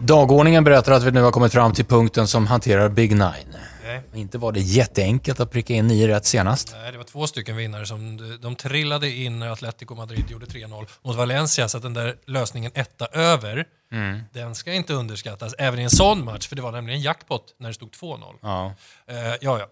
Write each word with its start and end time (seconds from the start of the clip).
Dagordningen 0.00 0.64
berättar 0.64 0.92
att 0.92 1.02
vi 1.02 1.10
nu 1.10 1.22
har 1.22 1.32
kommit 1.32 1.52
fram 1.52 1.72
till 1.72 1.84
punkten 1.84 2.28
som 2.28 2.46
hanterar 2.46 2.88
Big 2.88 3.10
Nine. 3.10 3.56
Nej. 3.84 4.02
Inte 4.14 4.38
var 4.38 4.52
det 4.52 4.60
jätteenkelt 4.60 5.40
att 5.40 5.50
pricka 5.50 5.74
in 5.74 5.86
nio 5.86 6.08
rätt 6.08 6.26
senast. 6.26 6.74
Nej, 6.82 6.92
det 6.92 6.98
var 6.98 7.04
två 7.04 7.26
stycken 7.26 7.56
vinnare 7.56 7.86
som 7.86 8.20
de 8.42 8.56
trillade 8.56 9.10
in 9.10 9.38
när 9.38 9.48
Atletico 9.48 9.94
Madrid 9.94 10.24
gjorde 10.30 10.46
3-0 10.46 10.86
mot 11.02 11.16
Valencia. 11.16 11.68
Så 11.68 11.76
att 11.76 11.82
den 11.82 11.94
där 11.94 12.16
lösningen 12.26 12.70
etta 12.74 13.06
över, 13.06 13.64
den 14.32 14.54
ska 14.54 14.72
inte 14.72 14.94
underskattas. 14.94 15.54
Även 15.58 15.80
i 15.80 15.82
en 15.82 15.90
sån 15.90 16.24
match, 16.24 16.48
för 16.48 16.56
det 16.56 16.62
var 16.62 16.72
nämligen 16.72 17.00
jackpot 17.00 17.54
när 17.58 17.68
det 17.68 17.74
stod 17.74 17.90
2-0. 17.90 18.34
Ja. 18.42 18.74
Eh, 19.08 19.16
ja, 19.40 19.58
ja. 19.58 19.66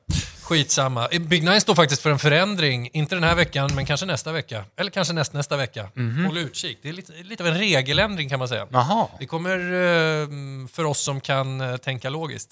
Skitsamma. 0.44 1.08
Big 1.20 1.44
Nine 1.44 1.60
står 1.60 1.74
faktiskt 1.74 2.02
för 2.02 2.10
en 2.10 2.18
förändring. 2.18 2.90
Inte 2.92 3.14
den 3.14 3.24
här 3.24 3.34
veckan, 3.34 3.70
men 3.74 3.86
kanske 3.86 4.06
nästa 4.06 4.32
vecka. 4.32 4.64
Eller 4.76 4.90
kanske 4.90 5.14
näst, 5.14 5.32
nästa 5.32 5.56
vecka. 5.56 5.88
Håll 6.26 6.38
utkik. 6.38 6.78
Det 6.82 6.88
är 6.88 6.92
lite, 6.92 7.12
lite 7.12 7.42
av 7.42 7.48
en 7.48 7.58
regeländring 7.58 8.28
kan 8.28 8.38
man 8.38 8.48
säga. 8.48 8.66
Jaha. 8.70 9.06
Det 9.18 9.26
kommer, 9.26 9.58
eh, 9.58 10.28
för 10.72 10.84
oss 10.84 11.00
som 11.00 11.20
kan 11.20 11.60
eh, 11.60 11.76
tänka 11.76 12.10
logiskt, 12.10 12.50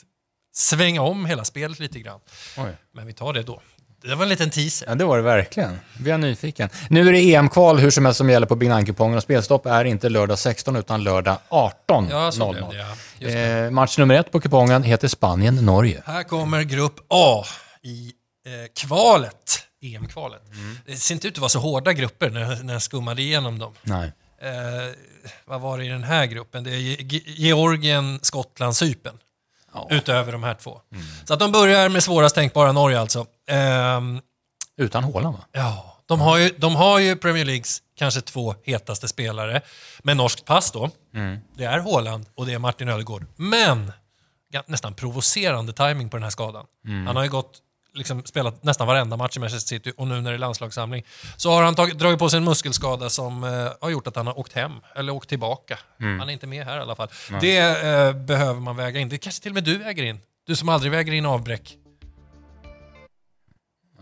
svänga 0.55 1.03
om 1.03 1.27
hela 1.27 1.45
spelet 1.45 1.79
lite 1.79 1.99
grann. 1.99 2.21
Oj. 2.59 2.77
Men 2.95 3.07
vi 3.07 3.13
tar 3.13 3.33
det 3.33 3.43
då. 3.43 3.61
Det 4.03 4.15
var 4.15 4.23
en 4.23 4.29
liten 4.29 4.51
teaser. 4.51 4.87
Ja, 4.89 4.95
det 4.95 5.05
var 5.05 5.17
det 5.17 5.23
verkligen. 5.23 5.79
Vi 5.99 6.11
är 6.11 6.19
nyfiken. 6.19 6.69
Nu 6.91 7.09
är 7.09 7.13
det 7.13 7.35
EM-kval 7.35 7.79
hur 7.79 7.91
som 7.91 8.05
helst 8.05 8.19
som 8.19 8.31
gäller 8.31 8.47
på 8.47 8.57
Big 8.57 8.71
Nine-kupongen 8.71 9.17
och 9.17 9.23
spelstopp 9.23 9.67
är 9.67 9.85
inte 9.85 10.09
lördag 10.09 10.39
16 10.39 10.77
utan 10.77 11.05
lördag 11.05 11.39
18.00. 11.49 12.09
Ja, 12.11 12.33
så 12.33 12.53
blev 12.53 12.69
det. 12.69 12.87
Ja. 13.19 13.29
Eh, 13.29 13.71
match 13.71 13.99
nummer 13.99 14.15
ett 14.15 14.31
på 14.33 14.41
kupongen 14.41 14.83
heter 14.83 15.09
Spanien-Norge. 15.09 16.03
Här 16.07 16.23
kommer 16.23 16.63
grupp 16.63 17.01
A 17.09 17.45
i 17.83 18.13
eh, 18.47 18.53
kvalet, 18.87 19.67
EM-kvalet. 19.83 20.43
Det 20.87 20.97
ser 20.97 21.15
inte 21.15 21.29
ut 21.29 21.35
att 21.35 21.39
vara 21.39 21.49
så 21.49 21.59
hårda 21.59 21.93
grupper 21.93 22.31
när, 22.31 22.63
när 22.63 22.73
jag 22.73 22.83
skummade 22.83 23.23
igenom 23.23 23.59
dem. 23.59 23.75
Nej. 23.83 24.13
Eh, 24.43 24.95
vad 25.45 25.61
var 25.61 25.79
det 25.79 25.85
i 25.85 25.89
den 25.89 26.05
här 26.05 26.27
gruppen? 26.27 26.65
Det 26.65 26.71
är 26.71 26.79
Ge- 27.03 27.23
Georgien, 27.27 28.19
Skottland, 28.23 28.77
Cypern. 28.77 29.19
Ja. 29.75 29.87
Utöver 29.91 30.33
de 30.33 30.43
här 30.43 30.55
två. 30.55 30.81
Så 31.25 31.35
att 31.35 31.41
de 31.41 31.53
börjar 31.53 31.89
med 31.89 32.03
svårast 32.03 32.35
tänkbara 32.35 32.73
Norge 32.73 33.01
alltså. 33.01 33.27
Ehm, 33.49 34.21
Utan 34.77 35.05
Haaland 35.05 35.37
va? 35.37 35.45
ja, 35.53 35.97
de, 36.07 36.21
har 36.21 36.37
ju, 36.39 36.51
de 36.59 36.77
har 36.77 36.99
ju 36.99 37.17
Premier 37.17 37.45
Leagues 37.45 37.83
kanske 37.97 38.21
två 38.21 38.55
hetaste 38.65 39.09
spelare 39.09 39.61
med 40.03 40.17
norskt 40.17 40.45
pass 40.45 40.71
då. 40.71 40.91
Det 41.57 41.65
är 41.65 41.79
Haaland 41.79 42.27
och 42.35 42.47
det 42.47 42.53
är 42.53 42.59
Martin 42.59 42.89
Ödegaard. 42.89 43.27
Men 43.37 43.93
nästan 44.67 44.95
provocerande 44.95 45.73
timing 45.73 46.09
på 46.09 46.17
den 46.17 46.25
här 46.25 46.31
skadan. 46.31 46.67
Han 47.07 47.17
har 47.17 47.23
ju 47.25 47.31
gått, 47.31 47.59
liksom, 47.95 48.23
spelat 48.25 48.63
nästan 48.65 48.87
varenda 48.87 49.17
match 49.17 49.37
i 49.37 49.41
Manchester 49.41 49.69
City 49.77 49.93
och 49.97 50.09
nu 50.09 50.21
när 50.21 50.31
det 50.31 50.37
är 50.37 50.39
landslagssamling 50.39 51.05
så 51.37 51.51
har 51.51 51.63
han 51.63 51.75
tagit, 51.75 51.99
dragit 51.99 52.19
på 52.19 52.29
sig 52.31 52.37
en 52.37 52.45
muskelskada 52.45 53.11
som 53.11 53.45
eh, 53.45 53.69
har 53.81 53.91
gjort 53.91 54.07
att 54.07 54.17
han 54.17 54.27
har 54.27 54.39
åkt 54.39 54.53
hem, 54.53 54.73
eller 54.95 55.13
åkt 55.13 55.29
tillbaka. 55.29 55.79
Han 55.99 56.21
är 56.21 56.31
inte 56.31 56.47
med 56.47 56.67
här 56.67 56.79
i 56.79 56.81
alla 56.81 56.95
fall. 56.95 57.09
Det 57.41 57.59
eh, 57.59 58.13
behöver 58.13 58.61
man 58.61 58.77
väga 58.77 59.01
in. 59.01 59.09
Det 59.09 59.19
kanske 59.19 59.43
till 59.43 59.51
och 59.51 59.55
med 59.55 59.65
du 59.65 59.79
väger 59.79 60.03
in. 60.03 60.21
Du 60.47 60.57
som 60.57 60.69
aldrig 60.69 60.93
väger 60.93 61.13
in 61.13 61.27
avbräck. 61.27 61.77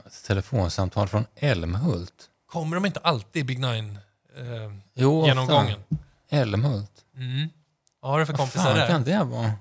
Ett 0.06 0.24
telefonsamtal 0.26 1.08
från 1.08 1.26
Älmhult. 1.36 2.12
Kommer 2.46 2.76
de 2.76 2.86
inte 2.86 3.00
alltid 3.00 3.40
i 3.40 3.44
Big 3.44 3.58
Nine 3.58 3.98
eh, 4.96 5.08
ofta. 5.08 5.66
Älmhult. 6.30 6.90
Vad 8.00 8.12
har 8.12 8.18
du 8.18 8.26
för 8.26 8.32
kompisar 8.32 8.64
Fan, 8.64 8.76
där? 8.76 8.88
kan 8.88 9.04
det 9.04 9.24
vara? 9.24 9.52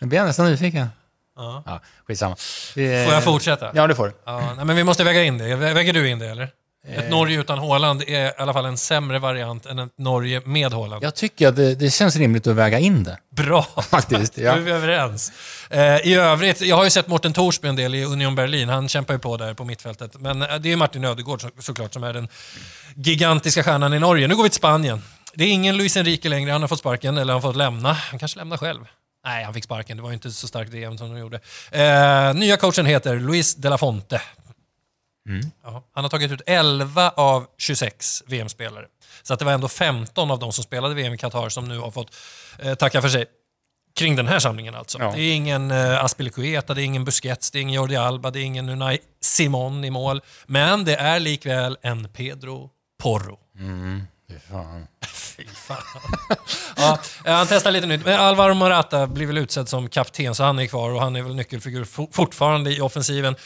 Nu 0.00 0.06
blir 0.06 0.18
jag 0.18 0.26
nästan 0.26 0.46
nyfiken. 0.46 0.88
Ja. 1.36 1.62
Ja, 1.66 1.80
skitsamma. 2.06 2.36
Vi, 2.74 3.04
Får 3.04 3.14
jag 3.14 3.24
fortsätta? 3.24 3.70
Ja, 3.74 3.86
det 3.86 3.94
får 3.94 4.06
du. 4.06 4.12
Ja, 4.26 4.52
nej, 4.56 4.64
men 4.64 4.76
vi 4.76 4.84
måste 4.84 5.04
väga 5.04 5.22
in 5.24 5.38
det. 5.38 5.44
Vä- 5.44 5.74
Väger 5.74 5.92
du 5.92 6.08
in 6.08 6.18
det 6.18 6.26
eller? 6.26 6.48
Ett 6.88 7.10
Norge 7.10 7.40
utan 7.40 7.58
Haaland 7.58 8.02
är 8.02 8.26
i 8.28 8.32
alla 8.38 8.52
fall 8.52 8.64
en 8.66 8.76
sämre 8.76 9.18
variant 9.18 9.66
än 9.66 9.78
ett 9.78 9.98
Norge 9.98 10.42
med 10.44 10.72
Haaland. 10.72 11.04
Jag 11.04 11.14
tycker 11.14 11.48
att 11.48 11.56
det, 11.56 11.74
det 11.74 11.90
känns 11.90 12.16
rimligt 12.16 12.46
att 12.46 12.56
väga 12.56 12.78
in 12.78 13.04
det. 13.04 13.18
Bra! 13.36 13.62
Faktiskt. 13.90 14.34
Då 14.36 14.42
Ja. 14.42 14.52
är 14.52 14.58
vi 14.60 14.70
överens. 14.70 15.32
Eh, 15.70 15.96
I 15.96 16.14
övrigt, 16.14 16.60
jag 16.60 16.76
har 16.76 16.84
ju 16.84 16.90
sett 16.90 17.08
Morten 17.08 17.32
Torsby 17.32 17.68
en 17.68 17.76
del 17.76 17.94
i 17.94 18.04
Union 18.04 18.34
Berlin. 18.34 18.68
Han 18.68 18.88
kämpar 18.88 19.14
ju 19.14 19.20
på 19.20 19.36
där 19.36 19.54
på 19.54 19.64
mittfältet. 19.64 20.20
Men 20.20 20.42
eh, 20.42 20.54
det 20.56 20.72
är 20.72 20.76
Martin 20.76 21.04
Ödegård 21.04 21.42
så, 21.42 21.50
såklart 21.58 21.94
som 21.94 22.04
är 22.04 22.12
den 22.12 22.28
gigantiska 22.96 23.62
stjärnan 23.62 23.94
i 23.94 23.98
Norge. 23.98 24.28
Nu 24.28 24.36
går 24.36 24.42
vi 24.42 24.48
till 24.48 24.56
Spanien. 24.56 25.02
Det 25.34 25.44
är 25.44 25.48
ingen 25.48 25.76
Luis 25.76 25.96
Enrique 25.96 26.28
längre. 26.28 26.52
Han 26.52 26.60
har 26.60 26.68
fått 26.68 26.78
sparken, 26.78 27.18
eller 27.18 27.32
han 27.32 27.42
har 27.42 27.48
fått 27.50 27.56
lämna. 27.56 27.92
Han 27.92 28.18
kanske 28.18 28.38
lämnar 28.38 28.56
själv. 28.56 28.80
Nej, 29.26 29.44
han 29.44 29.54
fick 29.54 29.64
sparken. 29.64 29.96
Det 29.96 30.02
var 30.02 30.10
ju 30.10 30.14
inte 30.14 30.30
så 30.30 30.48
starkt 30.48 30.70
VM 30.70 30.98
som 30.98 31.08
de 31.12 31.18
gjorde. 31.18 31.40
Eh, 31.70 32.34
nya 32.34 32.56
coachen 32.56 32.86
heter 32.86 33.16
Luis 33.20 33.54
de 33.54 33.68
la 33.68 33.78
Fonte. 33.78 34.22
Ja, 35.62 35.84
han 35.92 36.04
har 36.04 36.08
tagit 36.08 36.32
ut 36.32 36.42
11 36.46 37.10
av 37.10 37.46
26 37.58 38.22
VM-spelare. 38.26 38.86
Så 39.22 39.32
att 39.32 39.38
det 39.38 39.44
var 39.44 39.52
ändå 39.52 39.68
15 39.68 40.30
av 40.30 40.38
de 40.38 40.52
som 40.52 40.64
spelade 40.64 40.94
VM 40.94 41.14
i 41.14 41.18
Qatar 41.18 41.48
som 41.48 41.64
nu 41.64 41.78
har 41.78 41.90
fått 41.90 42.16
eh, 42.58 42.74
tacka 42.74 43.02
för 43.02 43.08
sig. 43.08 43.26
Kring 43.94 44.16
den 44.16 44.26
här 44.26 44.38
samlingen 44.38 44.74
alltså. 44.74 44.98
Ja. 44.98 45.12
Det 45.14 45.20
är 45.20 45.34
ingen 45.34 45.70
eh, 45.70 46.04
Aspilicueta, 46.04 46.74
det 46.74 46.82
är 46.82 46.84
ingen 46.84 47.04
Busquets, 47.04 47.50
det 47.50 47.58
är 47.58 47.60
ingen 47.60 47.74
Jordi 47.74 47.96
Alba, 47.96 48.30
det 48.30 48.40
är 48.40 48.44
ingen 48.44 48.68
Unai 48.68 48.98
Simon 49.20 49.84
i 49.84 49.90
mål. 49.90 50.22
Men 50.46 50.84
det 50.84 50.96
är 50.96 51.20
likväl 51.20 51.78
en 51.82 52.08
Pedro 52.08 52.70
Porro. 53.02 53.38
Fy 54.28 54.34
fan. 54.50 54.86
Fy 55.06 55.44
fan. 55.54 55.76
ja, 56.76 56.98
eh, 57.24 57.32
han 57.34 57.46
testar 57.46 57.70
lite 57.70 57.86
nytt. 57.86 58.04
Men 58.04 58.20
Alvaro 58.20 58.54
Morata 58.54 59.06
blir 59.06 59.26
väl 59.26 59.38
utsedd 59.38 59.68
som 59.68 59.88
kapten 59.88 60.34
så 60.34 60.44
han 60.44 60.58
är 60.58 60.66
kvar 60.66 60.90
och 60.90 61.00
han 61.00 61.16
är 61.16 61.22
väl 61.22 61.34
nyckelfigur 61.34 61.84
fo- 61.84 62.08
fortfarande 62.12 62.70
i 62.76 62.80
offensiven. 62.80 63.36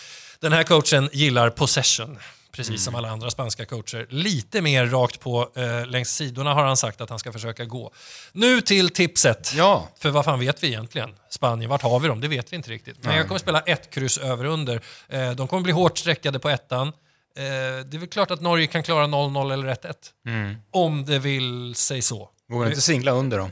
Den 0.41 0.53
här 0.53 0.63
coachen 0.63 1.11
gillar 1.13 1.51
possession. 1.51 2.19
Precis 2.53 2.85
som 2.85 2.95
alla 2.95 3.11
andra 3.11 3.31
spanska 3.31 3.65
coacher. 3.65 4.07
Lite 4.11 4.61
mer 4.63 4.87
rakt 4.87 5.21
på 5.21 5.51
eh, 5.57 5.87
längs 5.87 6.09
sidorna 6.15 6.55
har 6.55 6.65
han 6.65 6.77
sagt 6.77 7.01
att 7.01 7.11
han 7.11 7.19
ska 7.19 7.33
försöka 7.33 7.65
gå. 7.65 7.93
Nu 8.33 8.61
till 8.61 8.91
tipset. 8.91 9.53
Ja. 9.57 9.89
För 9.99 10.11
vad 10.11 10.25
fan 10.25 10.41
vet 10.41 10.63
vi 10.63 10.67
egentligen? 10.67 11.15
Spanien, 11.31 11.71
vart 11.71 11.83
har 11.83 12.01
vi 12.01 12.09
dem? 12.09 12.21
Det 12.21 12.29
vet 12.29 12.53
vi 12.53 12.57
inte 12.57 12.71
riktigt. 12.71 13.05
Men 13.05 13.17
jag 13.17 13.29
kommer 13.29 13.39
spela 13.39 13.61
ett 13.61 13.91
kryss 13.91 14.19
över 14.19 14.45
under. 14.45 14.81
Eh, 15.09 15.31
de 15.31 15.49
kommer 15.49 15.63
bli 15.63 15.73
hårt 15.73 15.99
streckade 15.99 16.39
på 16.39 16.49
ettan. 16.51 16.93
Eh, 17.37 17.43
det 17.87 17.97
är 17.97 17.99
väl 17.99 18.09
klart 18.09 18.31
att 18.31 18.41
Norge 18.41 18.67
kan 18.67 18.83
klara 18.83 19.07
0-0 19.07 19.53
eller 19.53 19.69
1-1. 19.75 20.57
Om 20.71 21.05
det 21.05 21.19
vill 21.19 21.75
sig 21.75 22.03
så. 22.03 22.31
Vågar 22.49 22.65
du 22.65 22.71
inte 22.71 22.81
singla 22.83 23.13
under 23.13 23.39
då? 23.39 23.51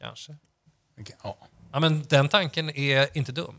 Kanske. 0.00 0.36
Okej, 1.00 1.16
Ja. 1.22 1.36
Ja, 1.72 1.80
men 1.80 2.04
den 2.08 2.28
tanken 2.28 2.70
är 2.70 3.08
inte 3.18 3.32
dum. 3.32 3.54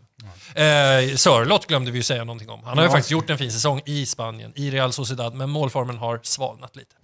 Eh, 0.56 1.16
Sörlott 1.16 1.68
glömde 1.68 1.92
vi 1.92 1.98
ju 1.98 2.04
säga 2.04 2.24
någonting 2.24 2.50
om. 2.50 2.64
Han 2.64 2.78
har 2.78 2.84
ju 2.86 2.88
Ja. 2.90 2.92
faktiskt 2.92 3.12
gjort 3.12 3.30
en 3.30 3.38
fin 3.38 3.52
säsong 3.52 3.82
i 3.86 4.06
Spanien, 4.06 4.52
i 4.56 4.72
Real 4.72 4.94
Sociedad, 4.94 5.34
men 5.36 5.50
målformen 5.50 5.98
har 5.98 6.20
svalnat 6.24 6.76
lite. 6.76 6.96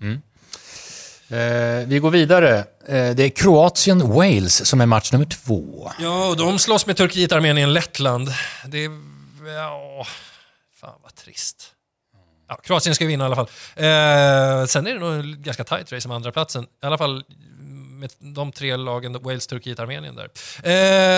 Eh, 1.30 1.88
vi 1.88 2.00
går 2.00 2.12
vidare. 2.12 2.58
Eh, 2.60 3.16
det 3.16 3.24
är 3.24 3.30
Kroatien-Wales 3.30 4.66
som 4.66 4.82
är 4.82 4.86
match 4.86 5.12
nummer 5.12 5.26
två. 5.26 5.92
Ja, 6.00 6.28
och 6.30 6.38
de 6.38 6.60
slåss 6.60 6.86
med 6.86 6.98
Turkiet, 6.98 7.32
Armenien, 7.32 7.74
Lettland. 7.74 8.30
Det 8.68 8.86
är... 8.86 8.90
Ja, 9.56 10.06
fan 10.82 11.00
vad 11.04 11.16
trist. 11.16 11.72
Ja, 12.48 12.60
Kroatien 12.64 12.96
ska 12.96 13.06
vinna 13.06 13.24
i 13.24 13.26
alla 13.26 13.36
fall. 13.36 13.50
Eh, 13.76 14.66
sen 14.66 14.88
är 14.88 14.94
det 14.94 15.00
nog 15.00 15.14
en 15.14 15.42
ganska 15.42 15.64
tight 15.64 15.92
race 15.92 16.08
om 16.08 16.12
andra 16.12 16.32
platsen. 16.32 16.64
I 16.64 16.86
alla 16.86 16.98
fall 16.98 17.24
med 18.00 18.12
de 18.20 18.52
tre 18.52 18.76
lagen, 18.76 19.24
Wales, 19.24 19.48
Turkiet, 19.48 19.80
Armenien 19.80 20.16
där. 20.16 20.30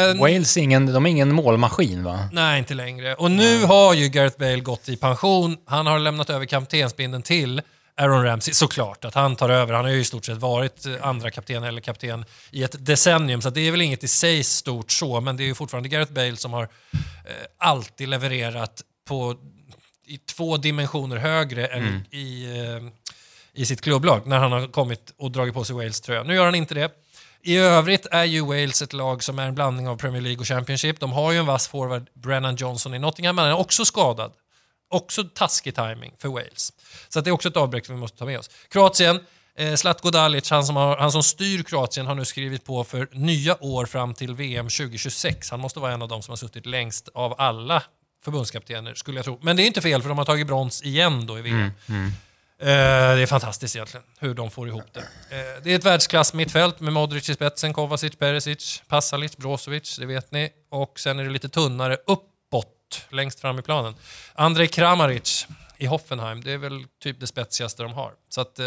Eh, 0.10 0.20
Wales 0.20 0.58
är 0.58 0.62
ingen, 0.62 0.94
de 0.94 1.06
är 1.06 1.10
ingen 1.10 1.34
målmaskin 1.34 2.04
va? 2.04 2.30
Nej, 2.32 2.60
inte 2.60 2.74
längre. 2.74 3.16
Och 3.16 3.32
nu 3.32 3.64
har 3.64 3.94
ju 3.94 4.08
Gareth 4.08 4.40
Bale 4.40 4.60
gått 4.60 4.90
i 4.90 4.98
pension. 4.98 5.58
Han 5.66 5.88
har 5.88 6.00
lämnat 6.00 6.30
över 6.30 6.46
kaptensbindeln 6.46 7.24
till 7.24 7.62
Aaron 7.98 8.24
Ramsey. 8.24 8.54
Såklart 8.54 9.06
att 9.06 9.14
han 9.14 9.36
tar 9.36 9.50
över. 9.50 9.74
Han 9.74 9.86
har 9.86 9.92
ju 9.92 10.00
i 10.00 10.04
stort 10.04 10.26
sett 10.26 10.38
varit 10.38 10.86
eh, 10.86 10.94
andra 11.02 11.32
kapten 11.32 11.64
eller 11.64 11.82
kapten 11.82 12.26
i 12.52 12.64
ett 12.64 12.86
decennium. 12.86 13.42
Så 13.42 13.50
det 13.50 13.62
är 13.62 13.72
väl 13.72 13.82
inget 13.82 14.04
i 14.04 14.08
sig 14.08 14.44
stort 14.44 14.92
så, 14.92 15.22
men 15.22 15.38
det 15.38 15.44
är 15.44 15.46
ju 15.46 15.56
fortfarande 15.56 15.90
Gareth 15.90 16.14
Bale 16.14 16.38
som 16.38 16.54
har 16.54 16.64
eh, 16.64 16.70
alltid 17.58 18.10
levererat 18.10 18.82
på 19.08 19.36
i 20.08 20.18
två 20.18 20.58
dimensioner 20.58 21.18
högre 21.18 21.68
än 21.68 22.06
i, 22.12 22.18
i, 22.18 22.60
eh, 22.60 22.84
i 23.54 23.66
sitt 23.66 23.82
klubblag 23.82 24.28
när 24.28 24.40
han 24.40 24.52
har 24.52 24.68
kommit 24.68 25.14
och 25.18 25.32
dragit 25.32 25.54
på 25.54 25.64
sig 25.64 25.76
Wales 25.76 26.02
tröja. 26.02 26.24
Nu 26.24 26.36
gör 26.36 26.46
han 26.46 26.56
inte 26.56 26.74
det. 26.74 26.92
I 27.42 27.58
övrigt 27.58 28.06
är 28.12 28.24
ju 28.24 28.46
Wales 28.46 28.82
ett 28.82 28.94
lag 28.94 29.24
som 29.24 29.40
är 29.40 29.48
en 29.48 29.56
blandning 29.56 29.88
av 29.88 29.98
Premier 29.98 30.22
League 30.22 30.40
och 30.40 30.48
Championship. 30.48 31.00
De 31.00 31.12
har 31.12 31.32
ju 31.32 31.38
en 31.38 31.46
vass 31.46 31.68
forward, 31.68 32.10
Brennan 32.14 32.56
Johnson 32.56 32.94
i 32.94 33.00
Nottingham, 33.00 33.36
men 33.36 33.46
han 33.46 33.54
är 33.54 33.60
också 33.60 33.86
skadad. 33.86 34.32
Också 34.90 35.24
taskig 35.24 35.76
timing 35.76 36.14
för 36.18 36.30
Wales. 36.30 36.74
Så 37.10 37.22
det 37.22 37.30
är 37.30 37.32
också 37.32 37.50
ett 37.50 37.58
avbräck 37.58 37.86
som 37.86 37.96
vi 37.96 38.02
måste 38.02 38.18
ta 38.18 38.26
med 38.26 38.40
oss. 38.40 38.50
Kroatien, 38.70 39.20
eh, 39.58 39.76
Zlatko 39.76 40.10
Dalic, 40.10 40.50
han 40.50 40.66
som, 40.66 40.76
har, 40.76 40.98
han 40.98 41.12
som 41.12 41.24
styr 41.24 41.64
Kroatien, 41.64 42.08
har 42.08 42.16
nu 42.16 42.26
skrivit 42.26 42.66
på 42.66 42.84
för 42.84 43.10
nya 43.12 43.64
år 43.64 43.86
fram 43.86 44.14
till 44.14 44.34
VM 44.34 44.70
2026. 44.70 45.52
Han 45.52 45.60
måste 45.60 45.80
vara 45.80 45.94
en 45.94 46.02
av 46.02 46.08
de 46.08 46.22
som 46.22 46.32
har 46.32 46.38
suttit 46.38 46.66
längst 46.66 47.10
av 47.14 47.36
alla 47.38 47.84
förbundskaptener, 48.24 48.94
skulle 48.96 49.18
jag 49.18 49.26
tro. 49.26 49.40
Men 49.42 49.56
det 49.56 49.64
är 49.64 49.68
inte 49.68 49.82
fel, 49.82 50.02
för 50.02 50.10
de 50.10 50.18
har 50.18 50.26
tagit 50.26 50.48
brons 50.48 50.82
igen 50.84 51.26
då 51.26 51.40
i 51.40 51.42
VM. 51.42 51.72
Eh, 52.60 52.66
det 53.16 53.22
är 53.22 53.26
fantastiskt 53.26 53.76
egentligen, 53.76 54.04
hur 54.20 54.34
de 54.34 54.52
får 54.52 54.68
ihop 54.68 54.94
det. 54.94 55.00
Eh, 55.00 55.64
det 55.64 55.72
är 55.72 55.76
ett 55.76 55.86
världsklass 55.86 56.34
mittfält 56.34 56.80
med 56.80 56.94
Modric 56.94 57.30
i 57.30 57.34
spetsen, 57.34 57.74
Kovacic, 57.74 58.16
Perisic, 58.16 58.82
Pasalic, 58.88 59.38
Brozovic, 59.38 59.98
det 59.98 60.06
vet 60.06 60.32
ni. 60.32 60.50
Och 60.70 61.00
sen 61.00 61.20
är 61.20 61.24
det 61.24 61.30
lite 61.30 61.50
tunnare 61.50 61.98
uppåt, 62.08 63.06
längst 63.10 63.40
fram 63.40 63.60
i 63.60 63.62
planen. 63.62 63.96
Andrej 64.34 64.68
Kramaric, 64.68 65.48
i 65.78 65.86
Hoffenheim. 65.86 66.42
Det 66.42 66.52
är 66.52 66.58
väl 66.58 66.86
typ 67.04 67.20
det 67.20 67.28
spetsigaste 67.28 67.84
de 67.84 67.94
har. 67.94 68.12
Så 68.30 68.42
att, 68.42 68.60
eh, 68.60 68.66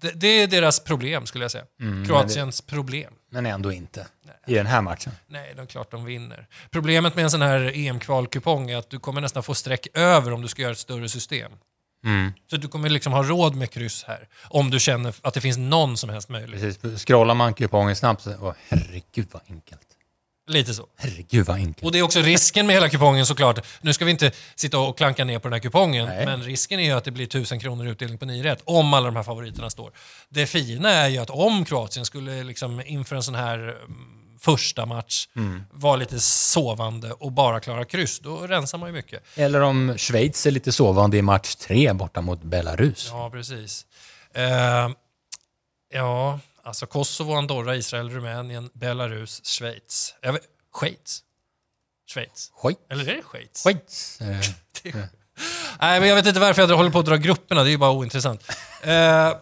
det, 0.00 0.12
det 0.14 0.26
är 0.42 0.46
deras 0.46 0.80
problem 0.80 1.26
skulle 1.26 1.44
jag 1.44 1.50
säga. 1.50 1.64
Kroatiens 2.06 2.60
problem. 2.60 3.12
Men 3.30 3.46
ändå 3.46 3.72
inte. 3.72 4.06
I 4.46 4.54
den 4.54 4.66
här 4.66 4.82
matchen. 4.82 5.12
Nej, 5.26 5.52
det 5.56 5.62
är 5.62 5.66
klart 5.66 5.90
de 5.90 6.04
vinner. 6.04 6.46
Problemet 6.70 7.14
med 7.14 7.24
en 7.24 7.30
sån 7.30 7.42
här 7.42 7.72
EM-kvalkupong 7.74 8.70
är 8.70 8.76
att 8.76 8.90
du 8.90 8.98
kommer 8.98 9.20
nästan 9.20 9.42
få 9.42 9.54
streck 9.54 9.86
över 9.94 10.32
om 10.32 10.42
du 10.42 10.48
ska 10.48 10.62
göra 10.62 10.72
ett 10.72 10.78
större 10.78 11.08
system. 11.08 11.52
Så 12.50 12.56
du 12.56 12.68
kommer 12.68 12.88
liksom 12.88 13.12
ha 13.12 13.22
råd 13.22 13.54
med 13.54 13.70
kryss 13.70 14.04
här. 14.04 14.28
Om 14.44 14.70
du 14.70 14.80
känner 14.80 15.14
att 15.22 15.34
det 15.34 15.40
finns 15.40 15.58
någon 15.58 15.96
som 15.96 16.10
helst 16.10 16.28
möjlighet. 16.28 16.82
Precis. 16.82 17.04
Scrollar 17.04 17.34
man 17.34 17.54
kupongen 17.54 17.96
snabbt 17.96 18.22
så... 18.22 18.34
Åh, 18.40 18.54
herregud 18.68 19.28
vad 19.32 19.42
enkelt. 19.48 19.95
Lite 20.48 20.74
så. 20.74 20.86
Herregud 20.96 21.46
vad 21.46 21.56
enkelt. 21.56 21.84
Och 21.84 21.92
det 21.92 21.98
är 21.98 22.02
också 22.02 22.20
risken 22.20 22.66
med 22.66 22.74
hela 22.74 22.88
kupongen 22.88 23.26
såklart. 23.26 23.66
Nu 23.80 23.92
ska 23.92 24.04
vi 24.04 24.10
inte 24.10 24.32
sitta 24.54 24.78
och 24.78 24.98
klanka 24.98 25.24
ner 25.24 25.38
på 25.38 25.48
den 25.48 25.52
här 25.52 25.60
kupongen, 25.60 26.06
Nej. 26.06 26.26
men 26.26 26.42
risken 26.42 26.80
är 26.80 26.84
ju 26.84 26.92
att 26.92 27.04
det 27.04 27.10
blir 27.10 27.24
1000 27.24 27.60
kronor 27.60 27.86
utdelning 27.86 28.18
på 28.18 28.24
9 28.24 28.44
rätt 28.44 28.62
om 28.64 28.94
alla 28.94 29.06
de 29.06 29.16
här 29.16 29.22
favoriterna 29.22 29.70
står. 29.70 29.92
Det 30.28 30.46
fina 30.46 30.90
är 30.90 31.08
ju 31.08 31.18
att 31.18 31.30
om 31.30 31.64
Kroatien 31.64 32.04
skulle 32.04 32.44
liksom 32.44 32.82
inför 32.86 33.16
en 33.16 33.22
sån 33.22 33.34
här 33.34 33.58
mm, 33.58 33.76
första 34.40 34.86
match 34.86 35.28
vara 35.70 35.96
lite 35.96 36.20
sovande 36.20 37.12
och 37.12 37.32
bara 37.32 37.60
klara 37.60 37.84
kryss, 37.84 38.20
då 38.20 38.36
rensar 38.36 38.78
man 38.78 38.88
ju 38.88 38.92
mycket. 38.92 39.22
Eller 39.34 39.60
om 39.60 39.94
Schweiz 39.98 40.46
är 40.46 40.50
lite 40.50 40.72
sovande 40.72 41.16
i 41.16 41.22
match 41.22 41.54
tre 41.54 41.92
borta 41.92 42.20
mot 42.20 42.42
Belarus. 42.42 43.08
Ja, 43.10 43.30
precis. 43.30 43.86
Eh, 44.34 44.90
ja, 45.92 46.40
alltså 46.66 46.86
Kosovo, 46.86 47.34
Andorra, 47.34 47.76
Israel, 47.76 48.10
Rumänien, 48.10 48.70
Belarus, 48.74 49.40
Schweiz. 49.44 50.14
Vet, 50.22 50.42
Schweiz? 50.80 51.22
Schweiz? 52.14 52.50
Schweiz. 52.62 52.78
Eller 52.90 53.08
är 53.08 53.16
det 53.16 53.22
Schweiz? 53.22 53.62
Schweiz. 53.62 54.20
Eh, 54.20 54.94
Nej, 55.80 56.00
men 56.00 56.08
jag 56.08 56.16
vet 56.16 56.26
inte 56.26 56.40
varför 56.40 56.62
jag 56.62 56.76
håller 56.76 56.90
på 56.90 56.98
att 56.98 57.06
dra 57.06 57.16
grupperna, 57.16 57.62
det 57.62 57.68
är 57.68 57.70
ju 57.70 57.78
bara 57.78 57.90
ointressant. 57.90 58.52
Eh, 58.82 59.32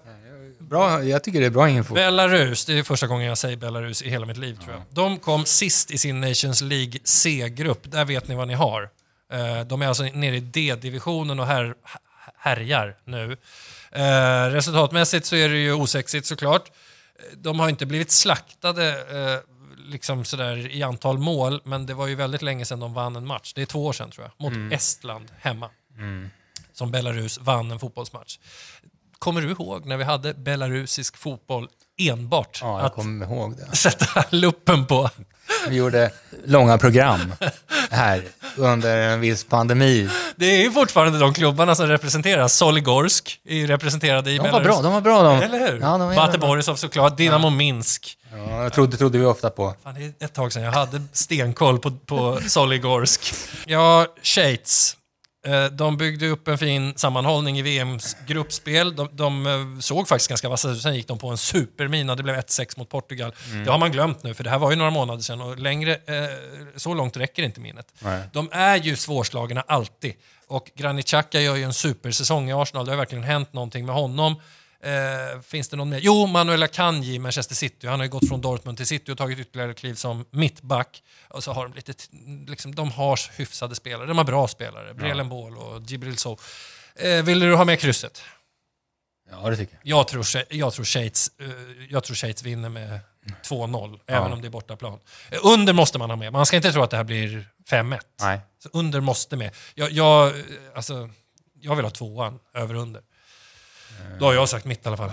Bra, 0.59 1.05
jag 1.05 1.25
tycker 1.25 1.41
det 1.41 1.47
är 1.47 1.51
bra 1.51 1.69
info. 1.69 1.95
Belarus, 1.95 2.65
det 2.65 2.79
är 2.79 2.83
första 2.83 3.07
gången 3.07 3.27
jag 3.27 3.39
säger 3.39 3.57
Belarus 3.57 4.03
i 4.03 4.11
hela 4.11 4.27
mitt 4.27 4.37
liv 4.37 4.59
tror 4.65 4.73
jag. 4.75 4.83
De 4.91 5.19
kom 5.19 5.45
sist 5.45 5.91
i 5.91 5.99
sin 5.99 6.21
Nations 6.21 6.61
League 6.61 7.01
C-grupp, 7.05 7.81
där 7.83 8.05
vet 8.05 8.29
ni 8.29 8.35
vad 8.35 8.49
ni 8.49 8.55
har. 8.55 8.91
Eh, 9.33 9.61
de 9.61 9.83
är 9.83 9.87
alltså 9.87 10.03
nere 10.03 10.37
i 10.37 10.41
D-divisionen 10.41 11.41
och 11.41 11.47
här, 11.47 11.75
härjar 12.39 12.97
nu. 13.05 13.37
Eh, 13.93 14.51
resultatmässigt 14.51 15.27
så 15.27 15.37
är 15.37 15.49
det 15.49 15.57
ju 15.57 15.73
osexigt 15.73 16.27
såklart. 16.27 16.71
De 17.37 17.61
har 17.61 17.69
inte 17.69 17.87
blivit 17.87 18.11
slaktade 18.11 18.89
eh, 18.91 19.41
liksom 19.91 20.25
sådär 20.25 20.75
i 20.75 20.83
antal 20.83 21.19
mål, 21.19 21.61
men 21.65 21.87
det 21.87 21.95
var 21.95 22.07
ju 22.07 22.15
väldigt 22.15 22.43
länge 22.43 22.65
sedan 22.65 22.81
de 22.81 22.95
vann 22.95 23.17
en 23.17 23.27
match. 23.27 23.53
Det 23.55 23.63
är 23.63 23.67
två 23.67 23.87
år 23.87 23.93
sedan 23.93 24.11
tror 24.11 24.31
jag, 24.39 24.51
mot 24.53 24.73
Estland 24.73 25.31
hemma. 25.39 25.71
Som 26.73 26.91
Belarus 26.91 27.39
vann 27.39 27.71
en 27.71 27.79
fotbollsmatch. 27.79 28.39
Kommer 29.19 29.41
du 29.41 29.51
ihåg 29.51 29.87
när 29.87 29.97
vi 29.97 30.05
hade 30.05 30.35
belarusisk 30.35 31.17
fotboll 31.17 31.69
enbart 31.99 32.59
Ja, 32.63 32.79
jag 32.79 32.87
att 32.87 32.95
kommer 32.95 33.27
ihåg 33.27 33.57
det. 33.57 33.77
sätta 33.77 34.25
luppen 34.31 34.87
på? 34.87 35.11
Vi 35.69 35.77
gjorde 35.77 36.11
långa 36.45 36.79
program 36.79 37.33
här 37.91 38.25
under 38.57 38.97
en 39.09 39.21
viss 39.21 39.45
pandemi. 39.45 40.09
Det 40.37 40.47
är 40.47 40.63
ju 40.63 40.71
fortfarande 40.73 41.19
de 41.19 41.35
klubbarna 41.35 41.75
som 41.75 41.87
representeras. 41.87 42.55
Soligorsk 42.57 43.41
är 43.49 43.55
ju 43.57 43.67
representerade 43.67 44.31
i 44.31 44.37
De 44.37 44.39
var 44.39 44.47
Belarus. 44.47 44.67
bra, 44.67 44.83
de 44.83 44.93
var 44.93 45.01
bra 45.01 45.23
de. 45.23 45.43
Eller 45.43 45.59
hur? 45.59 45.81
Ja, 45.81 45.87
de 45.99 46.01
var 46.09 46.15
Bate. 46.17 46.39
Borisov 46.39 46.77
såklart, 46.77 47.17
Dynamo 47.17 47.51
Minsk. 47.51 48.19
Ja, 48.49 48.63
jag 48.63 48.73
trodde, 48.73 48.97
trodde 48.97 49.19
vi 49.19 49.25
ofta 49.25 49.51
på. 49.51 49.75
Fan, 49.85 49.95
det 49.95 50.05
är 50.05 50.25
ett 50.25 50.33
tag 50.35 50.53
sedan 50.53 50.63
jag 50.63 50.73
hade 50.73 51.03
stenkoll 51.13 51.79
på, 51.79 51.91
på 51.91 52.39
Soligorsk. 52.49 53.35
Ja, 53.67 54.07
Schweiz. 54.23 54.97
Eh, 55.45 55.65
De 55.65 55.97
byggde 55.97 56.29
upp 56.29 56.49
en 56.49 56.59
fin 56.59 56.93
sammanhållning 56.97 57.59
i 57.59 57.63
VMs 57.63 58.17
gruppspel. 58.27 58.97
De, 58.97 59.09
de 59.13 59.47
eh, 59.47 59.81
såg 59.81 60.09
faktiskt 60.09 60.29
ganska 60.29 60.49
vassa 60.49 60.71
ut. 60.71 60.83
Sen 60.83 60.95
gick 60.95 61.09
de 61.09 61.19
på 61.19 61.29
en 61.29 61.39
supermina. 61.39 62.15
Det 62.15 62.23
blev 62.23 62.37
1-6 62.37 62.79
mot 62.79 62.89
Portugal. 62.89 63.35
Mm. 63.51 63.65
Det 63.65 63.71
har 63.71 63.79
man 63.79 63.93
glömt 63.93 64.23
nu, 64.23 64.35
för 64.35 64.45
det 64.45 64.51
här 64.51 64.59
var 64.59 64.71
ju 64.71 64.77
några 64.77 64.91
månader 64.91 65.23
sedan. 65.23 65.41
Och 65.41 65.59
längre, 65.59 65.93
eh, 65.93 66.25
så 66.77 66.95
långt 66.95 67.17
räcker 67.17 67.43
inte 67.43 67.61
minnet. 67.61 67.87
Nej. 67.99 68.23
De 68.33 68.49
är 68.53 68.77
ju 68.77 68.97
svårslagna 68.97 69.65
alltid. 69.69 70.15
Och 70.47 70.71
Granit 70.75 71.07
Xhaka 71.07 71.41
gör 71.41 71.57
ju 71.57 71.63
en 71.63 71.75
supersäsong 71.75 72.51
i 72.51 72.53
Arsenal. 72.53 72.85
Det 72.87 72.93
har 72.93 72.97
verkligen 72.97 73.25
hänt 73.25 73.53
någonting 73.53 73.87
med 73.87 73.95
honom. 73.95 74.37
Eh, 74.85 75.41
finns 75.41 75.69
det 75.69 75.77
någon 75.77 75.89
mer? 75.89 76.01
Jo, 76.03 76.27
Manuel 76.27 76.63
Akanji 76.63 77.15
i 77.15 77.19
Manchester 77.19 77.55
City. 77.55 77.87
Han 77.87 78.01
har 78.01 78.05
ju 78.05 78.11
gått 78.11 78.29
från 78.29 78.41
Dortmund 78.41 78.77
till 78.77 78.87
City 78.87 79.13
och 79.13 79.19
tagit 79.19 79.39
ytterligare 79.39 79.75
kliv 79.75 79.95
som 79.95 80.25
mittback. 80.31 81.03
Och 81.29 81.45
så 81.45 81.53
har 81.53 81.63
de 81.69 81.75
lite, 81.75 81.95
liksom, 82.47 82.75
de 82.75 82.91
har 82.91 83.39
hyfsade 83.39 83.75
spelare. 83.75 84.07
De 84.07 84.19
har 84.19 84.25
bra 84.25 84.49
spelare. 84.49 84.95
Brelen 84.95 85.29
Ball 85.29 85.57
och 85.57 85.83
Gibril 85.83 86.17
So. 86.17 86.37
Eh, 86.97 87.23
vill 87.25 87.41
du 87.41 87.55
ha 87.55 87.65
med 87.65 87.81
krysset? 87.81 88.23
Ja, 89.31 89.51
det 89.51 89.57
tycker 89.57 89.75
jag. 89.83 89.99
Jag 89.99 90.09
tror, 90.09 90.25
jag 90.51 90.73
tror, 90.73 90.85
Schweiz, 90.85 91.31
eh, 91.41 91.47
jag 91.89 92.05
tror 92.05 92.15
Schweiz 92.15 92.43
vinner 92.43 92.69
med 92.69 93.01
2-0, 93.43 94.01
även 94.07 94.33
om 94.33 94.41
det 94.41 94.49
är 94.49 94.51
bortaplan. 94.51 94.99
Eh, 95.31 95.39
Under 95.43 95.73
måste 95.73 95.99
man 95.99 96.11
ha 96.11 96.17
med. 96.17 96.33
Man 96.33 96.47
ska 96.47 96.57
inte 96.57 96.73
tro 96.73 96.83
att 96.83 96.91
det 96.91 96.97
här 96.97 97.05
blir 97.05 97.49
5-1. 97.71 98.01
Nej. 98.21 98.41
Så 98.63 98.69
under 98.73 99.01
måste 99.01 99.37
med. 99.37 99.51
Jag, 99.75 99.91
jag, 99.91 100.29
eh, 100.29 100.45
alltså, 100.75 101.11
jag 101.61 101.77
vill 101.77 101.85
ha 101.85 101.91
tvåan 101.91 102.39
över 102.55 102.75
under. 102.75 103.03
Då 104.19 104.25
har 104.27 104.35
jag 104.35 104.49
sagt 104.49 104.65
mitt 104.65 104.85
i 104.85 104.89
alla 104.89 104.97
fall. 104.97 105.13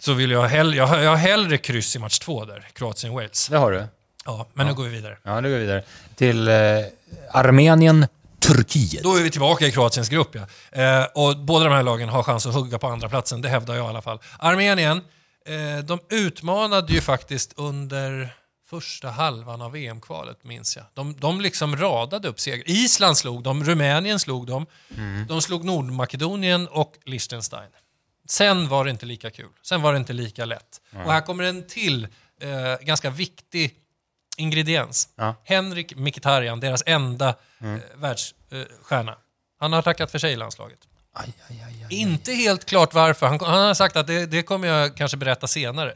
Så 0.00 0.12
vill 0.12 0.30
jag, 0.30 0.42
hell, 0.48 0.74
jag, 0.74 0.86
har- 0.86 0.98
jag 0.98 1.10
har 1.10 1.16
hellre 1.16 1.58
kryss 1.58 1.96
i 1.96 1.98
match 1.98 2.18
två 2.18 2.44
där, 2.44 2.68
Kroatien-Wales. 2.74 3.50
Det 3.50 3.56
har 3.56 3.72
du. 3.72 3.84
Ja, 4.24 4.46
men 4.54 4.66
nu 4.66 4.74
går 4.74 4.84
vi 4.84 4.90
vidare. 4.90 5.18
Ja, 5.22 5.40
nu 5.40 5.48
går 5.48 5.56
vi 5.56 5.62
vidare. 5.62 5.82
Till 6.16 6.48
eh, 6.48 6.54
Armenien, 7.32 8.06
Turkiet. 8.40 9.02
Då 9.02 9.16
är 9.16 9.22
vi 9.22 9.30
tillbaka 9.30 9.66
i 9.66 9.72
Kroatiens 9.72 10.08
grupp. 10.08 10.34
Ja. 10.72 10.80
Eh, 10.82 11.04
och 11.14 11.36
båda 11.38 11.64
de 11.64 11.74
här 11.74 11.82
lagen 11.82 12.08
har 12.08 12.22
chans 12.22 12.46
att 12.46 12.54
hugga 12.54 12.78
på 12.78 12.86
andra 12.88 13.08
platsen, 13.08 13.42
det 13.42 13.48
hävdar 13.48 13.74
jag 13.74 13.84
i 13.84 13.88
alla 13.88 14.02
fall. 14.02 14.18
Armenien, 14.38 14.98
eh, 15.46 15.84
de 15.84 15.98
utmanade 16.10 16.92
ju 16.92 17.00
faktiskt 17.00 17.52
under 17.56 18.34
första 18.68 19.10
halvan 19.10 19.62
av 19.62 19.72
VM-kvalet, 19.72 20.44
minns 20.44 20.76
jag. 20.76 20.86
De, 20.94 21.14
de 21.18 21.40
liksom 21.40 21.76
radade 21.76 22.28
upp 22.28 22.40
segrar. 22.40 22.70
Island 22.70 23.16
slog 23.18 23.42
dem, 23.42 23.64
Rumänien 23.64 24.18
slog 24.18 24.46
dem, 24.46 24.66
de 25.28 25.42
slog 25.42 25.64
Nordmakedonien 25.64 26.68
och 26.68 26.94
Liechtenstein. 27.04 27.70
Sen 28.28 28.68
var 28.68 28.84
det 28.84 28.90
inte 28.90 29.06
lika 29.06 29.30
kul. 29.30 29.48
Sen 29.62 29.82
var 29.82 29.92
det 29.92 29.98
inte 29.98 30.12
lika 30.12 30.44
lätt. 30.44 30.80
Och 30.92 31.12
här 31.12 31.20
kommer 31.20 31.44
en 31.44 31.66
till 31.66 32.08
eh, 32.40 32.86
ganska 32.86 33.10
viktig 33.10 33.74
ingrediens. 34.36 35.08
Ja. 35.16 35.34
Henrik 35.44 35.96
Mkhitaryan, 35.96 36.60
deras 36.60 36.82
enda 36.86 37.28
eh, 37.28 37.74
världsstjärna. 37.94 39.16
Han 39.60 39.72
har 39.72 39.82
tackat 39.82 40.10
för 40.10 40.18
sig 40.18 40.32
i 40.32 40.36
landslaget. 40.36 40.78
Aj, 41.12 41.32
aj, 41.48 41.62
aj. 41.64 41.86
Inte 41.90 42.32
helt 42.32 42.64
klart 42.64 42.94
varför. 42.94 43.26
Han, 43.26 43.40
han 43.40 43.66
har 43.66 43.74
sagt 43.74 43.96
att 43.96 44.06
det, 44.06 44.26
det 44.26 44.42
kommer 44.42 44.68
jag 44.68 44.96
kanske 44.96 45.16
berätta 45.16 45.46
senare. 45.46 45.94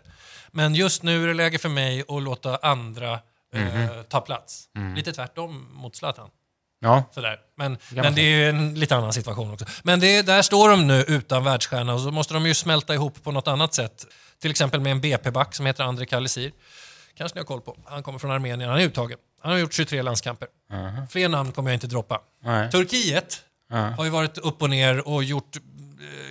Men 0.53 0.75
just 0.75 1.03
nu 1.03 1.23
är 1.23 1.27
det 1.27 1.35
läge 1.35 1.59
för 1.59 1.69
mig 1.69 2.05
att 2.09 2.23
låta 2.23 2.57
andra 2.57 3.13
eh, 3.55 4.03
ta 4.09 4.21
plats. 4.21 4.65
Lite 4.97 5.13
tvärtom 5.13 5.69
mot 5.73 5.97
Zlatan. 5.97 6.29
Ja, 6.81 7.05
Sådär. 7.15 7.39
Men, 7.57 7.79
men 7.91 8.15
det 8.15 8.21
är 8.21 8.37
ju 8.37 8.49
en 8.49 8.75
lite 8.75 8.97
annan 8.97 9.13
situation 9.13 9.53
också. 9.53 9.65
Men 9.83 10.01
det, 10.01 10.23
där 10.23 10.43
står 10.43 10.69
de 10.69 10.87
nu 10.87 11.05
utan 11.09 11.45
världsstjärna 11.45 11.95
och 11.95 12.01
så 12.01 12.11
måste 12.11 12.35
de 12.35 12.47
ju 12.47 12.55
smälta 12.55 12.95
ihop 12.95 13.23
på 13.23 13.33
något 13.33 13.49
annat 13.49 13.75
sätt. 13.75 14.07
Till 14.41 14.51
exempel 14.51 14.81
med 14.81 14.93
en 14.93 15.01
BP-back 15.01 15.55
som 15.55 15.67
heter 15.67 15.85
André 15.85 16.07
Kalisir. 16.07 16.53
Kanske 17.17 17.37
ni 17.37 17.41
har 17.41 17.47
koll 17.47 17.61
på. 17.61 17.77
Han 17.85 18.03
kommer 18.03 18.19
från 18.19 18.31
Armenien. 18.31 18.71
Han 18.71 18.81
är 18.81 18.85
uttagen. 18.85 19.19
Han 19.43 19.53
har 19.53 19.59
gjort 19.59 19.73
23 19.73 20.03
landskamper. 20.03 20.49
Fler 21.11 21.29
namn 21.29 21.53
kommer 21.53 21.71
jag 21.71 21.77
inte 21.77 21.87
droppa. 21.87 22.21
Nej. 22.45 22.71
Turkiet 22.71 23.41
har 23.97 24.05
ju 24.05 24.11
varit 24.11 24.39
upp 24.39 24.63
och 24.63 24.71
ner 24.71 25.09
och 25.09 25.25
gjort 25.25 25.57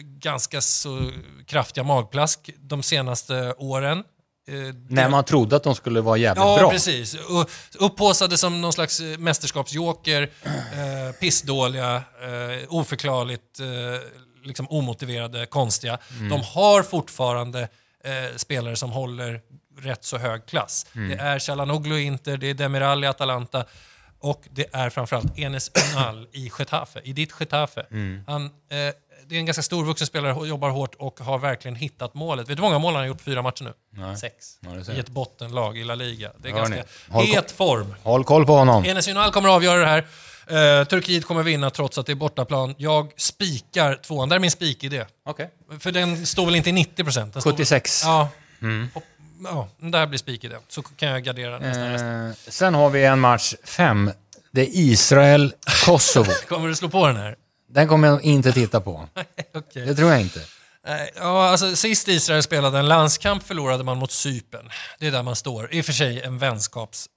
ganska 0.01 0.61
så 0.61 1.11
kraftiga 1.47 1.83
magplask 1.83 2.49
de 2.59 2.83
senaste 2.83 3.53
åren. 3.57 4.03
Eh, 4.47 4.53
när 4.89 5.09
man 5.09 5.23
trodde 5.23 5.55
att 5.55 5.63
de 5.63 5.75
skulle 5.75 6.01
vara 6.01 6.17
jävligt 6.17 6.43
Ja, 6.45 6.57
bra. 6.57 6.69
precis. 6.71 7.13
Och 7.15 7.49
Upphaussade 7.79 8.37
som 8.37 8.61
någon 8.61 8.73
slags 8.73 8.99
eh, 8.99 9.17
mästerskapsjoker, 9.17 10.21
eh, 10.43 11.15
pissdåliga, 11.19 11.95
eh, 11.95 12.67
oförklarligt, 12.69 13.59
eh, 13.59 13.67
liksom 14.43 14.67
omotiverade, 14.69 15.45
konstiga. 15.45 15.97
Mm. 16.17 16.29
De 16.29 16.41
har 16.41 16.83
fortfarande 16.83 17.61
eh, 18.03 18.35
spelare 18.37 18.75
som 18.75 18.91
håller 18.91 19.41
rätt 19.79 20.03
så 20.03 20.17
hög 20.17 20.45
klass. 20.45 20.85
Mm. 20.95 21.09
Det 21.09 21.15
är 21.15 21.39
Chalanoglu 21.39 21.97
i 21.97 22.03
Inter, 22.03 22.37
det 22.37 22.49
är 22.49 22.53
Demiral 22.53 23.03
i 23.03 23.07
Atalanta 23.07 23.65
och 24.19 24.43
det 24.51 24.65
är 24.73 24.89
framförallt 24.89 25.39
Enes 25.39 25.71
Ünal 25.75 26.27
i 26.31 26.51
Getafe, 26.59 27.01
i 27.03 27.13
ditt 27.13 27.33
Getafe. 27.39 27.85
Mm. 27.91 28.23
Han, 28.27 28.45
eh, 28.45 28.49
det 29.27 29.35
är 29.35 29.39
en 29.39 29.45
ganska 29.45 29.61
stor 29.61 29.85
vuxen 29.85 30.07
spelare, 30.07 30.47
jobbar 30.47 30.69
hårt 30.69 30.95
och 30.95 31.19
har 31.19 31.39
verkligen 31.39 31.75
hittat 31.75 32.13
målet. 32.13 32.49
Vet 32.49 32.57
du 32.57 32.63
hur 32.63 32.69
många 32.69 32.79
mål 32.79 32.93
han 32.93 33.01
har 33.01 33.07
gjort? 33.07 33.21
Fyra 33.21 33.41
matcher 33.41 33.63
nu? 33.63 33.73
Nej. 33.89 34.17
Sex. 34.17 34.35
Ja, 34.59 34.69
det 34.69 34.93
I 34.93 34.99
ett 34.99 35.09
bottenlag 35.09 35.77
i 35.77 35.83
La 35.83 35.95
Liga. 35.95 36.31
Det 36.37 36.49
är 36.49 36.53
Hör 36.53 36.59
ganska 36.59 36.83
het 37.09 37.51
form. 37.51 37.95
Håll 38.03 38.23
koll 38.23 38.45
på 38.45 38.53
honom. 38.53 38.85
Enes 38.85 39.07
Ünal 39.07 39.31
kommer 39.31 39.49
att 39.49 39.55
avgöra 39.55 39.79
det 39.79 39.85
här. 39.85 40.05
Eh, 40.79 40.85
Turkiet 40.85 41.25
kommer 41.25 41.43
vinna 41.43 41.69
trots 41.69 41.97
att 41.97 42.05
det 42.05 42.11
är 42.11 42.15
bortaplan. 42.15 42.75
Jag 42.77 43.11
spikar 43.17 43.95
tvåan. 43.95 44.29
Där 44.29 44.35
är 44.35 44.39
min 44.39 44.51
spikidé. 44.51 45.05
Okej. 45.25 45.49
För 45.79 45.91
den 45.91 46.25
står 46.25 46.45
väl 46.45 46.55
inte 46.55 46.69
i 46.69 46.73
90 46.73 47.03
procent? 47.03 47.43
76. 47.43 48.01
Ja. 48.05 48.29
Hopp- 48.93 49.03
ja, 49.43 49.67
där 49.77 50.07
blir 50.07 50.19
spikidé. 50.19 50.55
Så 50.67 50.81
kan 50.81 51.09
jag 51.09 51.23
gardera 51.23 51.59
nästan 51.59 51.91
resten. 51.91 52.27
Eh, 52.27 52.33
sen 52.47 52.73
har 52.73 52.89
vi 52.89 53.03
en 53.05 53.19
match 53.19 53.53
fem. 53.63 54.11
Det 54.51 54.61
är 54.61 54.67
Israel-Kosovo. 54.71 56.31
Kommer 56.47 56.67
du 56.67 56.75
slå 56.75 56.89
på 56.89 57.07
den 57.07 57.15
här? 57.17 57.35
Den 57.73 57.87
kommer 57.87 58.07
jag 58.07 58.23
inte 58.23 58.51
titta 58.51 58.81
på. 58.81 59.07
Okej. 59.53 59.85
Det 59.85 59.95
tror 59.95 60.11
jag 60.11 60.21
inte. 60.21 60.45
Ja, 61.15 61.49
alltså, 61.49 61.75
sist 61.75 62.07
Israel 62.07 62.43
spelade 62.43 62.79
en 62.79 62.87
landskamp 62.87 63.43
förlorade 63.43 63.83
man 63.83 63.97
mot 63.97 64.11
Cypern. 64.11 64.69
Det 64.99 65.07
är 65.07 65.11
där 65.11 65.23
man 65.23 65.35
står. 65.35 65.73
I 65.73 65.81
och 65.81 65.85
för 65.85 65.93
sig 65.93 66.21
en 66.21 66.37
vänskaps... 66.37 67.09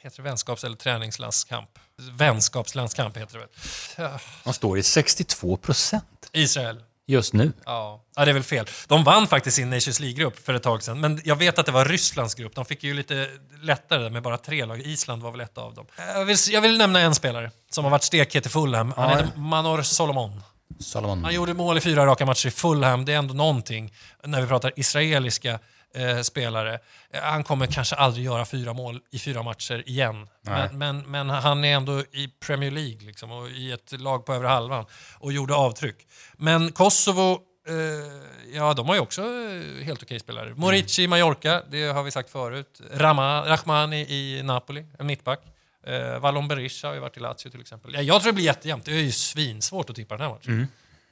Heter 0.00 0.16
det 0.16 0.22
vänskaps 0.22 0.64
eller 0.64 0.76
träningslandskamp? 0.76 1.70
Vänskapslandskamp 2.12 3.16
heter 3.16 3.32
det 3.32 3.38
väl? 3.38 3.48
Ja, 3.96 4.20
De 4.44 4.54
står 4.54 4.78
i 4.78 4.82
62 4.82 5.56
procent 5.56 6.28
Israel. 6.32 6.80
Just 7.06 7.32
nu. 7.32 7.52
Ja. 7.66 8.04
ja, 8.16 8.24
det 8.24 8.30
är 8.30 8.32
väl 8.32 8.42
fel. 8.42 8.66
De 8.88 9.04
vann 9.04 9.26
faktiskt 9.26 9.56
sin 9.56 9.70
Nations 9.70 10.00
League-grupp 10.00 10.44
för 10.46 10.54
ett 10.54 10.62
tag 10.62 10.82
sedan, 10.82 11.00
men 11.00 11.20
jag 11.24 11.36
vet 11.36 11.58
att 11.58 11.66
det 11.66 11.72
var 11.72 11.84
Rysslands 11.84 12.34
grupp. 12.34 12.54
De 12.54 12.64
fick 12.64 12.84
ju 12.84 12.94
lite 12.94 13.28
lättare 13.62 14.10
med 14.10 14.22
bara 14.22 14.38
tre 14.38 14.64
lag. 14.64 14.80
Island 14.80 15.22
var 15.22 15.30
väl 15.30 15.40
ett 15.40 15.58
av 15.58 15.74
dem. 15.74 15.86
Jag 16.14 16.24
vill, 16.24 16.36
jag 16.50 16.60
vill 16.60 16.78
nämna 16.78 17.00
en 17.00 17.14
spelare 17.14 17.50
som 17.70 17.84
har 17.84 17.90
varit 17.90 18.02
stekhet 18.02 18.46
i 18.46 18.48
Fulham. 18.48 18.92
Han 18.96 19.10
Ja. 19.10 19.16
heter 19.16 19.38
Manor 19.38 19.82
Solomon. 19.82 20.40
Salomon. 20.80 21.24
Han 21.24 21.34
gjorde 21.34 21.54
mål 21.54 21.78
i 21.78 21.80
fyra 21.80 22.06
raka 22.06 22.26
matcher 22.26 22.46
i 22.46 22.50
Fulham. 22.50 23.04
Det 23.04 23.12
är 23.12 23.16
ändå 23.18 23.34
någonting 23.34 23.92
när 24.24 24.40
vi 24.40 24.46
pratar 24.46 24.72
israeliska 24.76 25.58
eh, 25.94 26.20
spelare. 26.20 26.78
Eh, 27.10 27.20
Han 27.22 27.44
kommer 27.44 27.66
kanske 27.66 27.94
aldrig 27.96 28.24
göra 28.24 28.44
fyra 28.44 28.72
mål 28.72 29.00
i 29.12 29.18
fyra 29.18 29.42
matcher 29.42 29.82
igen. 29.86 30.28
Men, 30.42 30.78
men, 30.78 30.98
men 31.10 31.30
han 31.30 31.64
är 31.64 31.74
ändå 31.76 32.00
i 32.00 32.28
Premier 32.46 32.70
League 32.70 33.06
liksom, 33.06 33.30
och 33.32 33.48
i 33.48 33.72
ett 33.72 34.00
lag 34.00 34.26
på 34.26 34.34
över 34.34 34.48
halvan 34.48 34.86
och 35.18 35.32
gjorde 35.32 35.54
avtryck. 35.54 35.96
Men 36.36 36.72
Kosovo, 36.72 37.32
eh, 37.68 38.54
ja 38.54 38.74
de 38.74 38.86
har 38.88 38.94
ju 38.94 39.00
också 39.00 39.22
eh, 39.22 39.84
helt 39.84 40.02
okej 40.02 40.20
spelare. 40.20 40.54
Morici 40.56 41.02
i 41.02 41.08
Mallorca, 41.08 41.62
det 41.70 41.84
har 41.84 42.02
vi 42.02 42.10
sagt 42.10 42.30
förut. 42.30 42.80
Rama, 42.92 43.46
Rahmani 43.46 44.00
i 44.00 44.42
Napoli, 44.42 44.86
en 44.98 45.06
mittback. 45.06 45.40
Eh, 45.86 46.18
Wallon 46.18 46.48
Berisha 46.48 46.88
har 46.88 46.94
ju 46.94 47.00
varit 47.00 47.16
i 47.16 47.20
Lazio 47.20 47.50
till 47.50 47.60
exempel. 47.60 47.94
Ja, 47.94 48.00
jag 48.02 48.22
tror 48.22 48.32
det 48.32 48.34
blir 48.34 48.44
jättejämnt. 48.44 48.84
Det 48.84 48.92
är 48.92 48.96
ju 48.96 49.12
svinsvårt 49.12 49.90
att 49.90 49.96
tippa 49.96 50.16
den 50.16 50.26
här 50.26 50.34
matchen. 50.34 50.68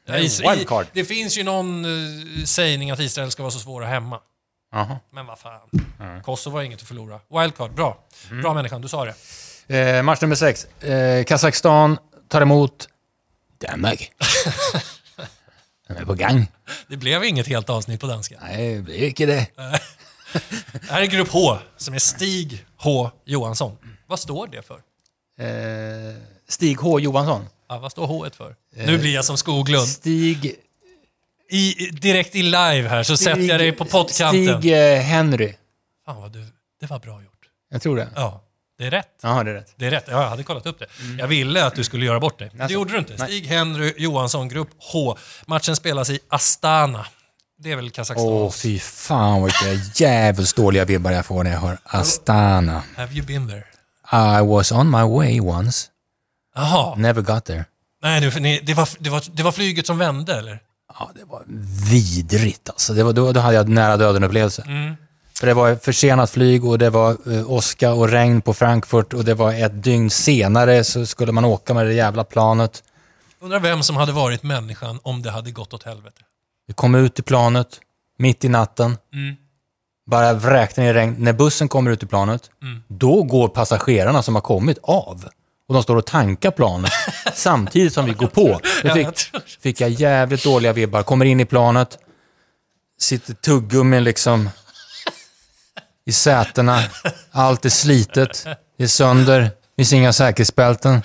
Ja, 0.07 0.15
en 0.15 0.23
Is- 0.25 0.41
wildcard. 0.41 0.87
Det 0.93 1.05
finns 1.05 1.39
ju 1.39 1.43
någon 1.43 1.85
uh, 1.85 2.45
sägning 2.45 2.91
att 2.91 3.01
Israel 3.01 3.31
ska 3.31 3.43
vara 3.43 3.51
så 3.51 3.59
svåra 3.59 3.87
hemma. 3.87 4.21
Jaha. 4.73 4.99
Men 5.11 5.27
vad 5.27 5.39
fan. 5.39 6.23
Kosovo 6.25 6.57
har 6.57 6.63
inget 6.63 6.83
att 6.83 6.89
förlora. 6.89 7.21
Wildcard, 7.41 7.75
bra. 7.75 7.99
Mm. 8.31 8.43
Bra 8.43 8.55
människan, 8.55 8.81
du 8.83 8.89
sa 8.89 9.05
det. 9.05 9.15
Eh, 9.79 10.03
match 10.03 10.21
nummer 10.21 10.35
sex. 10.35 10.65
Eh, 10.65 11.25
Kazakstan 11.25 11.99
tar 12.29 12.41
emot 12.41 12.89
Danmark. 13.69 14.13
De 15.89 15.95
är 15.97 16.05
på 16.05 16.15
gang. 16.15 16.47
Det 16.89 16.97
blev 16.97 17.25
inget 17.25 17.47
helt 17.47 17.71
avsnitt 17.71 18.01
på 18.01 18.07
danska. 18.07 18.39
Nej, 18.43 18.75
det 18.75 18.83
blir 18.83 19.07
inte 19.07 19.27
det. 19.27 19.47
Det 19.57 19.81
här 20.91 21.03
är 21.03 21.07
grupp 21.07 21.29
H, 21.29 21.59
som 21.77 21.95
är 21.95 21.99
Stig 21.99 22.67
H 22.77 23.11
Johansson. 23.25 23.77
Vad 24.07 24.19
står 24.19 24.47
det 24.47 24.63
för? 24.63 24.81
Eh, 25.39 26.15
Stig 26.49 26.77
H 26.79 27.01
Johansson. 27.01 27.47
Ja, 27.69 27.79
vad 27.79 27.93
står 27.93 28.07
H 28.07 28.27
för? 28.37 28.57
Nu 28.77 28.99
blir 28.99 29.15
jag 29.15 29.25
som 29.25 29.37
Skoglund. 29.37 29.89
Stig... 29.89 30.55
I, 31.55 31.91
direkt 31.93 32.35
i 32.35 32.43
live 32.43 32.89
här 32.89 33.03
så 33.03 33.17
sätter 33.17 33.43
jag 33.43 33.61
dig 33.61 33.73
på 33.73 33.85
pottkanten. 33.85 34.59
Stig 34.59 34.95
eh, 34.97 35.01
Henry. 35.01 35.55
Fan 36.07 36.21
vad 36.21 36.33
du... 36.33 36.47
Det 36.81 36.87
var 36.87 36.99
bra 36.99 37.23
gjort. 37.23 37.49
Jag 37.71 37.83
tror 37.83 37.97
det. 37.97 38.09
Ja, 38.15 38.43
det 38.79 38.87
är 38.87 38.91
rätt. 38.91 39.09
Jaha, 39.23 39.45
det 39.45 39.51
är 39.51 39.55
rätt. 39.55 39.75
Det 39.77 39.87
är 39.87 39.91
rätt. 39.91 40.05
Ja, 40.11 40.23
jag 40.23 40.29
hade 40.29 40.43
kollat 40.43 40.67
upp 40.67 40.79
det. 40.79 40.87
Jag 41.19 41.27
ville 41.27 41.65
att 41.67 41.75
du 41.75 41.85
skulle 41.85 42.07
göra 42.07 42.21
bort 42.21 42.39
dig. 42.39 42.51
Det 42.55 42.63
Alltså, 42.63 42.75
gjorde 42.75 42.93
du 42.93 42.99
inte. 42.99 43.15
nej. 43.19 43.29
Stig-Henry 43.29 43.95
Johansson, 43.97 44.49
grupp 44.49 44.69
H. 44.79 45.17
Matchen 45.47 45.77
spelas 45.77 46.11
i 46.11 46.19
Astana. 46.29 47.07
Det 47.59 47.73
är 47.73 47.77
väl 47.77 47.91
Kazakstan? 47.91 48.27
Åh, 48.29 48.51
fy 48.51 48.79
fan 48.79 49.45
vilka 49.45 49.67
jävligt 49.95 50.57
dåliga 50.57 50.85
vibbar 50.85 51.11
jag 51.11 51.27
får 51.27 51.45
när 51.45 51.51
jag 51.51 51.61
hör 51.61 51.79
Astana. 51.85 52.83
Have 52.97 53.13
you 53.13 53.27
been 53.27 53.49
there? 53.49 53.65
I 54.41 54.47
was 54.47 54.73
on 54.73 54.91
my 54.91 55.03
way 55.03 55.41
once. 55.41 55.87
Jaha. 56.55 56.95
Never 56.97 57.23
got 57.23 57.45
there. 57.45 57.65
Nej, 58.03 58.21
nu, 58.21 58.31
ni, 58.41 58.61
det, 58.63 58.75
var, 58.75 58.89
det, 58.99 59.11
var, 59.11 59.23
det 59.33 59.43
var 59.43 59.53
flyget 59.53 59.87
som 59.87 59.99
vände, 59.99 60.39
eller? 60.39 60.59
Ja, 60.99 61.11
det 61.15 61.25
var 61.25 61.43
vidrigt 61.91 62.69
alltså. 62.71 62.93
Det 62.95 63.03
var, 63.05 63.13
då, 63.13 63.33
då 63.33 63.41
hade 63.41 63.55
jag 63.57 63.69
nära 63.69 63.97
döden-upplevelse. 63.97 64.63
Mm. 64.67 64.95
För 65.39 65.47
det 65.47 65.55
var 65.55 65.75
försenat 65.75 66.31
flyg 66.31 66.65
och 66.65 66.79
det 66.79 66.91
var 66.91 67.33
eh, 67.33 67.51
åska 67.51 67.93
och 67.93 68.09
regn 68.09 68.41
på 68.43 68.55
Frankfurt 68.55 69.13
och 69.15 69.25
det 69.25 69.35
var 69.35 69.53
ett 69.53 69.83
dygn 69.83 70.11
senare 70.11 70.85
så 70.85 71.07
skulle 71.07 71.33
man 71.33 71.45
åka 71.45 71.75
med 71.75 71.87
det 71.87 71.93
jävla 71.95 72.25
planet. 72.25 72.83
Undrar 73.41 73.59
vem 73.61 73.83
som 73.83 73.97
hade 73.97 74.13
varit 74.13 74.43
människan 74.43 74.99
om 75.03 75.23
det 75.23 75.31
hade 75.31 75.51
gått 75.51 75.75
åt 75.75 75.83
helvete. 75.83 76.23
Vi 76.67 76.75
kom 76.75 76.95
ut 76.95 77.19
i 77.19 77.23
planet, 77.23 77.81
mitt 78.19 78.45
i 78.45 78.49
natten. 78.49 78.97
Mm. 79.13 79.37
Bara 80.07 80.33
vräkte 80.33 80.81
ner 80.81 80.95
regn. 80.95 81.17
När 81.19 81.33
bussen 81.33 81.69
kommer 81.69 81.91
ut 81.91 82.03
i 82.03 82.07
planet, 82.07 82.51
Mm. 82.63 82.83
då 82.89 83.23
går 83.23 83.49
passagerarna 83.49 84.23
som 84.23 84.35
har 84.35 84.43
kommit 84.43 84.79
av. 84.83 85.25
Och 85.69 85.75
de 85.75 85.83
står 85.83 85.97
och 85.97 86.07
tankar 86.07 86.51
planet 86.51 86.93
samtidigt 87.35 87.93
som 87.93 88.05
vi 88.07 88.13
går 88.13 88.27
på. 88.27 88.61
Fick, 88.65 88.85
jag 88.85 89.15
tror- 89.15 89.43
fick 89.61 89.81
jag 89.81 89.91
jävligt 89.91 90.45
dåliga 90.45 90.73
vibbar. 90.73 91.03
Kommer 91.03 91.25
in 91.25 91.41
i 91.41 91.45
planet, 91.45 91.99
sitter 93.01 93.35
tuggummin 93.35 94.05
liksom 94.05 94.51
i 96.07 96.13
sätena. 96.13 96.83
Allt 97.31 97.65
är 97.65 97.69
slitet, 97.69 98.47
det 98.77 98.85
är 98.85 98.89
sönder, 98.89 99.51
finns 99.77 99.93
inga 99.93 100.13
säkerhetsbälten. 100.13 101.03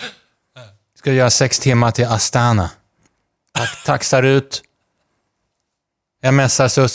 Ska 0.97 1.11
göra 1.13 1.29
sex 1.29 1.59
timmar 1.59 1.91
till 1.91 2.05
Astana. 2.05 2.69
Tak- 3.53 3.83
Taxar 3.85 4.23
ut. 4.23 4.61
Jag 6.21 6.33
messar. 6.33 6.89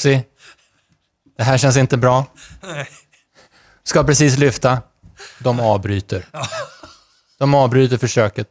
Det 1.37 1.43
här 1.45 1.59
känns 1.59 1.77
inte 1.77 1.97
bra. 1.97 2.27
Ska 3.85 4.05
precis 4.05 4.39
lyfta. 4.39 4.83
De 5.39 5.61
avbryter. 5.61 6.27
De 7.43 7.55
avbryter 7.55 7.99
försöket. 7.99 8.49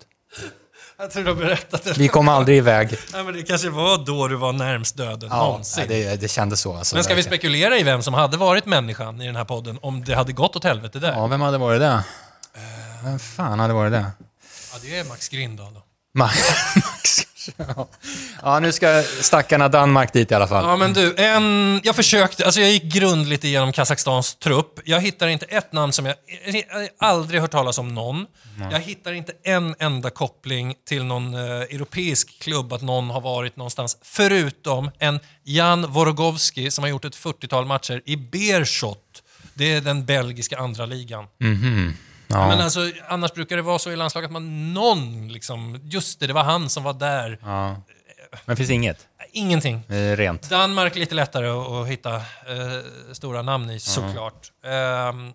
Jag 0.98 1.12
tror 1.12 1.24
du 1.24 1.30
har 1.30 1.36
berättat 1.36 1.84
det. 1.84 1.98
Vi 1.98 2.08
kom 2.08 2.28
aldrig 2.28 2.58
iväg. 2.58 2.98
Nej, 3.14 3.24
men 3.24 3.34
det 3.34 3.44
kanske 3.44 3.70
var 3.70 4.06
då 4.06 4.28
du 4.28 4.36
var 4.36 4.54
närmst 4.54 4.98
döden 4.98 5.30
Ja, 5.32 5.38
någonsin. 5.38 5.86
det, 5.88 6.22
det 6.22 6.28
kändes 6.28 6.62
så. 6.62 6.76
Alltså, 6.78 6.96
Men 6.96 7.04
ska 7.04 7.16
vi 7.16 7.24
spekulera 7.24 7.78
i 7.78 7.84
vem 7.84 8.02
som 8.02 8.14
hade 8.14 8.38
varit 8.38 8.66
människan 8.66 9.22
i 9.22 9.26
den 9.26 9.36
här 9.36 9.46
podden 9.46 9.80
om 9.82 10.04
det 10.04 10.16
hade 10.16 10.34
gått 10.34 10.56
åt 10.56 10.64
helvete 10.64 11.00
där? 11.00 11.12
Ja, 11.12 11.28
vem 11.28 11.42
hade 11.42 11.58
varit 11.58 11.80
det? 11.82 12.04
Vem 13.04 13.20
fan 13.20 13.60
hade 13.60 13.74
varit 13.74 13.92
det? 13.92 14.06
Ja, 14.74 14.80
det 14.82 14.98
är 15.00 15.04
Max 15.04 15.30
Grindahl 15.30 15.74
då. 15.74 15.84
Max. 16.20 17.28
Ja. 17.58 17.90
Ja, 18.42 18.60
nu 18.60 18.72
ska 18.72 19.04
stackarna 19.22 19.68
Danmark 19.68 20.14
dit 20.14 20.32
i 20.32 20.34
alla 20.34 20.48
fall. 20.48 20.66
Ja, 20.66 20.76
men 20.78 20.94
du, 20.94 21.16
en, 21.18 21.82
jag 21.84 21.96
försökte, 21.96 22.46
alltså 22.46 22.62
jag 22.62 22.72
gick 22.72 22.84
grundligt 22.84 23.44
igenom 23.44 23.72
Kazakstans 23.72 24.36
trupp. 24.36 24.80
Jag 24.86 25.02
hittar 25.02 25.28
inte 25.28 25.46
ett 25.46 25.74
namn 25.74 25.94
som 25.94 26.06
jag, 26.06 26.16
jag 26.46 26.64
har 26.74 27.10
aldrig 27.10 27.42
hört 27.42 27.52
talas 27.52 27.78
om 27.78 27.96
någon. 27.96 28.26
Jag 28.72 28.80
hittar 28.80 29.14
inte 29.14 29.34
en 29.44 29.76
enda 29.80 30.10
koppling 30.10 30.76
till 30.88 31.04
någon 31.04 31.34
eh, 31.34 31.42
europeisk 31.42 32.40
klubb, 32.40 32.74
att 32.74 32.82
någon 32.82 33.10
har 33.10 33.22
varit 33.22 33.56
någonstans, 33.56 33.98
förutom 34.02 34.92
en 35.00 35.20
Jan 35.44 35.92
Vorogovski 35.92 36.72
som 36.72 36.84
har 36.84 36.90
gjort 36.90 37.06
ett 37.06 37.16
40-tal 37.16 37.66
matcher 37.66 38.02
i 38.06 38.16
Beerschot. 38.16 39.24
Det 39.54 39.74
är 39.74 39.82
den 39.82 40.06
belgiska 40.06 40.58
andra 40.58 40.86
ligan. 40.86 41.26
Ja. 42.32 42.48
Men 42.48 42.62
alltså, 42.62 42.80
annars 43.08 43.34
brukar 43.34 43.56
det 43.56 43.62
vara 43.62 43.80
så 43.80 43.92
i 43.92 43.96
landslaget 43.96 44.28
att 44.28 44.32
man 44.34 44.74
någon, 44.74 45.28
liksom, 45.28 45.80
just 45.84 46.20
det, 46.20 46.28
det 46.28 46.34
var 46.34 46.44
han 46.44 46.70
som 46.70 46.84
var 46.84 46.94
där. 46.94 47.40
ja. 47.42 47.76
Men 48.46 48.54
det 48.54 48.56
finns 48.56 48.70
inget? 48.70 49.08
Ingenting. 49.32 49.84
Rent. 50.16 50.50
Danmark 50.50 50.96
lite 50.96 51.16
lättare 51.16 51.48
att, 51.48 51.88
hitta 51.88 52.16
eh, 52.16 52.22
stora 53.12 53.42
namn 53.42 53.70
i 53.70 53.80
såklart. 53.80 54.52
Ehm, 54.66 55.34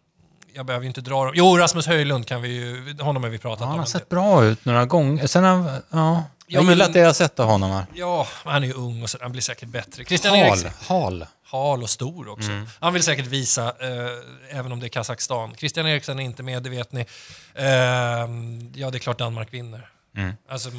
jag 0.54 0.66
behöver 0.66 0.82
ju 0.84 0.88
inte 0.88 1.00
dra 1.00 1.24
dem. 1.24 1.32
Jo, 1.36 1.56
Rasmus 1.58 1.86
Höjlund 1.86 2.26
kan 2.26 2.42
vi 2.42 2.48
ju, 2.48 2.96
honom 3.00 3.22
har 3.22 3.30
vi 3.30 3.38
pratat 3.38 3.60
Ja, 3.60 3.64
han 3.66 3.72
om. 3.72 3.78
har 3.78 3.84
en 3.84 3.90
sett 3.90 4.08
bra 4.08 4.44
ut 4.44 4.64
några 4.64 4.84
gånger. 4.84 5.26
Sen 5.26 5.44
har, 5.44 5.82
ja. 5.90 6.24
Jag 6.48 6.64
Ja, 6.64 6.68
gillar 6.70 6.86
att 6.88 6.94
jag 6.94 7.06
har 7.06 7.12
sett 7.12 7.40
av 7.40 7.48
honom 7.48 7.70
här. 7.70 7.86
Ja, 7.94 8.26
han 8.44 8.62
är 8.62 8.66
ju 8.66 8.72
ung 8.72 9.02
och 9.02 9.10
så, 9.10 9.18
han 9.20 9.32
blir 9.32 9.42
säkert 9.42 9.68
bättre. 9.68 10.04
Christian 10.04 10.38
Hal. 10.38 10.48
Eriksen, 10.48 10.70
Hal. 10.86 11.26
hal 11.44 11.82
och 11.82 11.90
stor 11.90 12.28
också. 12.28 12.50
Mm. 12.50 12.66
Han 12.80 12.92
vill 12.92 13.02
säkert 13.02 13.26
visa, 13.26 13.64
eh, 13.68 14.58
även 14.58 14.72
om 14.72 14.80
det 14.80 14.86
är 14.86 14.88
Kazakstan. 14.88 15.54
Christian 15.54 15.86
Eriksen 15.86 16.18
är 16.18 16.22
inte 16.24 16.42
med, 16.42 16.62
det 16.62 16.70
vet 16.70 16.92
ni. 16.92 17.06
Ehm, 17.54 18.72
ja, 18.74 18.90
det 18.90 18.96
är 18.96 18.98
klart 18.98 19.18
Danmark 19.18 19.54
vinner. 19.54 19.88
Mm. 20.16 20.32
Alltså, 20.48 20.70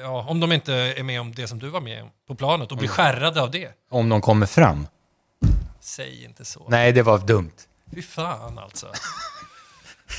ja, 0.00 0.26
om 0.28 0.40
de 0.40 0.52
inte 0.52 0.74
är 0.74 1.02
med 1.02 1.20
om 1.20 1.34
det 1.34 1.48
som 1.48 1.58
du 1.58 1.68
var 1.68 1.80
med 1.80 2.02
om 2.02 2.10
på 2.28 2.34
planet 2.34 2.60
Mm. 2.66 2.72
och 2.72 2.76
blir 2.78 2.88
skärrade 2.88 3.42
av 3.42 3.50
det. 3.50 3.68
Om 3.90 4.08
de 4.08 4.20
kommer 4.20 4.46
fram. 4.46 4.86
Säg 5.80 6.24
inte 6.24 6.44
så. 6.44 6.66
Nej, 6.68 6.92
det 6.92 7.02
var 7.02 7.18
dumt. 7.18 7.52
Fy 7.94 8.02
fan 8.02 8.58
alltså. 8.58 8.86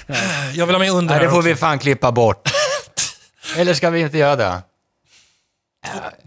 Jag 0.54 0.66
vill 0.66 0.76
ha 0.76 0.80
med 0.80 0.92
under 0.92 1.16
Nej, 1.16 1.24
det 1.24 1.30
får 1.30 1.38
också. 1.38 1.48
vi 1.50 1.56
fan 1.56 1.80
klippa 1.80 2.12
bort. 2.12 2.50
Eller 3.58 3.74
ska 3.74 3.90
vi 3.90 4.00
inte 4.02 4.18
göra 4.18 4.36
det? 4.36 4.62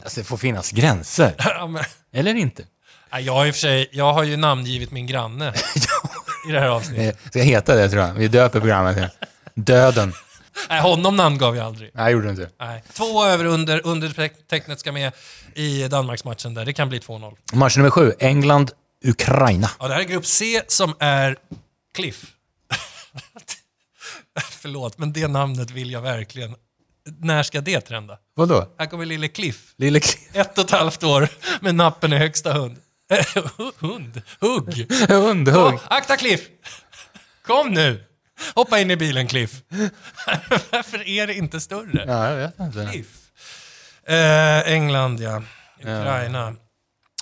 Alltså, 0.03 0.21
det 0.21 0.25
får 0.25 0.37
finnas 0.37 0.71
gränser. 0.71 1.35
Ja, 1.39 1.67
men- 1.67 1.85
Eller 2.13 2.35
inte. 2.35 2.65
Nej, 3.13 3.25
Jag, 3.25 3.33
har 3.33 3.47
i 3.47 3.51
och 3.51 3.55
för 3.55 3.61
sig, 3.61 3.89
jag 3.93 4.13
har 4.13 4.23
ju 4.25 4.37
namngivit 4.37 4.91
min 4.91 5.07
granne 5.07 5.55
i 6.49 6.53
det 6.53 6.61
här 6.61 6.69
avsnittet. 6.69 7.19
Det 7.25 7.29
ska 7.31 7.43
heta 7.43 7.75
det, 7.77 7.89
tror 7.91 8.03
jag. 8.03 8.15
Vi 8.15 8.29
döper 8.29 8.61
programmet 8.61 8.97
till 8.97 9.09
Döden. 9.55 10.13
Nej, 10.69 10.81
honom 10.81 11.17
namngav 11.17 11.57
jag 11.57 11.67
aldrig. 11.67 11.91
Nej, 11.95 12.13
gjorde 12.13 12.27
du 12.27 12.31
inte. 12.31 12.51
Nej. 12.61 12.83
Två 12.93 13.25
över 13.25 13.45
under, 13.45 13.87
undertecknet 13.87 14.81
ska 14.81 14.93
med 14.93 15.13
i 15.55 15.89
Danmarksmatchen 15.89 16.55
där. 16.55 16.65
Det 16.65 16.73
kan 16.73 16.89
bli 16.89 16.99
2-0. 16.99 17.37
Match 17.53 17.77
nummer 17.77 17.91
sju. 17.91 18.13
England, 18.19 18.71
Ukraina. 19.05 19.71
Ja, 19.79 19.89
det 19.89 19.95
här 19.95 20.01
är 20.01 20.05
grupp 20.05 20.27
C 20.27 20.63
som 20.69 20.95
är 20.99 21.37
Cliff. 21.95 22.25
Förlåt, 24.51 24.99
men 24.99 25.13
det 25.13 25.29
namnet 25.29 25.71
vill 25.71 25.91
jag 25.91 26.01
verkligen 26.01 26.55
när 27.19 27.43
ska 27.43 27.61
det 27.61 27.81
trenda? 27.81 28.19
Vadå? 28.35 28.67
Här 28.79 28.87
kommer 28.87 29.07
lille 29.07 29.29
Cliff. 29.29 29.75
Lille 29.77 30.01
Cliff. 30.01 30.37
Ett 30.37 30.59
och 30.59 30.65
ett 30.65 30.71
halvt 30.71 31.03
år 31.03 31.29
med 31.61 31.75
nappen 31.75 32.13
i 32.13 32.17
högsta 32.17 32.53
hund. 32.53 32.77
hund? 33.79 34.23
Hugg? 34.41 34.93
Hundhugg. 35.09 35.75
Åh, 35.75 35.81
akta 35.89 36.17
Cliff! 36.17 36.41
Kom 37.47 37.69
nu! 37.69 38.05
Hoppa 38.55 38.81
in 38.81 38.91
i 38.91 38.97
bilen 38.97 39.27
Cliff. 39.27 39.63
Varför 40.71 41.09
är 41.09 41.27
det 41.27 41.35
inte 41.35 41.61
större? 41.61 42.05
Ja, 42.07 42.31
jag 42.31 42.37
vet 42.37 42.61
inte. 42.61 42.89
Cliff. 42.93 43.07
Eh, 44.07 44.73
England 44.73 45.21
ja. 45.21 45.43
Ukraina. 45.81 46.55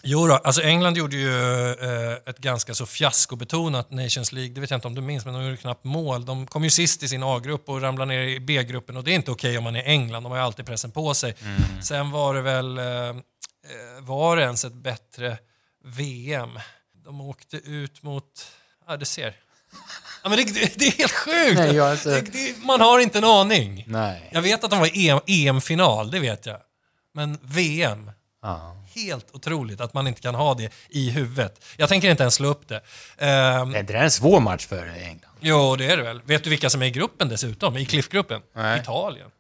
Jo 0.03 0.27
då, 0.27 0.35
alltså 0.35 0.63
England 0.63 0.97
gjorde 0.97 1.17
ju 1.17 1.71
eh, 1.73 2.13
ett 2.27 2.39
ganska 2.39 2.75
så 2.75 2.87
fiaskobetonat 2.87 3.91
Nations 3.91 4.33
League. 4.33 4.55
Det 4.55 4.61
vet 4.61 4.71
jag 4.71 4.77
inte 4.79 4.87
om 4.89 4.95
du 4.95 5.01
minns, 5.01 5.25
men 5.25 5.35
de 5.35 5.45
gjorde 5.45 5.57
knappt 5.57 5.85
mål. 5.85 6.25
De 6.25 6.47
kom 6.47 6.65
ju 6.65 6.71
sist 6.71 7.03
i 7.03 7.09
sin 7.09 7.23
A-grupp 7.23 7.69
och 7.69 7.83
ramlade 7.83 8.09
ner 8.09 8.23
i 8.23 8.41
B-gruppen 8.41 8.97
och 8.97 9.05
det 9.05 9.11
är 9.11 9.15
inte 9.15 9.31
okej 9.31 9.59
om 9.59 9.65
man 9.65 9.77
är 9.77 9.83
England. 9.83 10.23
De 10.23 10.33
har 10.33 10.39
ju 10.39 10.45
alltid 10.45 10.67
pressen 10.67 10.91
på 10.91 11.15
sig. 11.15 11.35
Sen 11.83 12.11
var 12.11 12.35
det 12.35 12.41
väl, 12.43 12.79
eh, 12.79 12.85
eh, 12.85 13.15
var 14.01 14.37
det 14.37 14.43
ens 14.43 14.65
ett 14.65 14.73
bättre 14.75 15.39
VM? 15.85 16.59
De 17.05 17.21
åkte 17.21 17.57
ut 17.57 18.03
mot, 18.03 18.25
ja 18.87 18.97
du 18.97 19.05
ser. 19.05 19.35
Ja, 20.23 20.29
men 20.29 20.39
det, 20.39 20.45
det, 20.55 20.73
det 20.79 20.87
är 20.87 20.99
helt 20.99 21.13
sjukt! 21.13 21.59
Nej, 21.59 21.77
jag 21.77 21.91
alltså- 21.91 22.09
det, 22.11 22.21
det, 22.21 22.55
man 22.65 22.81
har 22.81 22.99
inte 23.01 23.19
en 23.19 23.25
aning. 23.25 23.85
Nej. 23.87 24.29
Jag 24.33 24.43
vet 24.43 24.65
att 24.65 24.71
de 24.71 24.79
var 24.81 24.97
i 24.97 25.09
EM, 25.09 25.21
EM-final, 25.27 26.11
det 26.11 26.21
vet 26.21 26.47
jag. 26.47 26.57
Men 27.15 27.39
VM, 27.43 28.11
Ja. 28.43 28.77
helt 28.95 29.27
otroligt 29.35 29.81
att 29.81 29.95
man 29.95 30.07
inte 30.07 30.21
kan 30.21 30.35
ha 30.35 30.55
det 30.55 30.73
i 30.89 31.11
huvudet. 31.11 31.65
Jag 31.77 31.89
tänker 31.89 32.11
inte 32.11 32.23
ens 32.23 32.35
slå 32.35 32.49
upp 32.49 32.69
det. 32.69 32.81
Nej, 33.21 33.83
det 33.83 33.93
där 33.93 33.95
är 33.95 34.05
en 34.05 34.11
svår 34.11 34.41
match 34.41 34.67
för 34.67 34.87
England. 34.87 35.33
jo, 35.41 35.77
det 35.77 35.87
är 35.93 35.97
det 35.97 36.03
väl. 36.03 36.21
Vet 36.25 36.45
du 36.45 36.51
vilka 36.51 36.71
som 36.71 36.83
är 36.83 36.87
i 36.87 36.91
gruppen 36.91 37.29
dessutom? 37.29 37.77
I 37.77 37.87
Cliff-gruppen? 37.87 38.43
Italien. 38.81 39.31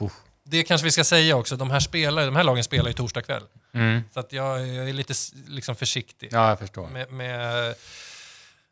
Uff. 0.00 0.12
Det 0.44 0.62
kanske 0.62 0.84
vi 0.84 0.90
ska 0.90 1.04
säga 1.04 1.36
också. 1.36 1.56
De 1.56 1.70
här, 1.70 1.80
spelar, 1.80 2.26
de 2.26 2.36
här 2.36 2.44
lagen 2.44 2.64
spelar 2.64 2.86
ju 2.86 2.92
torsdag 2.92 3.22
kväll. 3.22 3.42
Mm. 3.74 4.02
Så 4.14 4.20
att 4.20 4.32
jag, 4.32 4.66
jag 4.66 4.88
är 4.88 4.92
lite 4.92 5.14
liksom 5.46 5.76
försiktig 5.76 6.28
Ja, 6.32 6.48
jag 6.48 6.58
förstår. 6.58 6.86
med, 6.86 7.12
med 7.12 7.74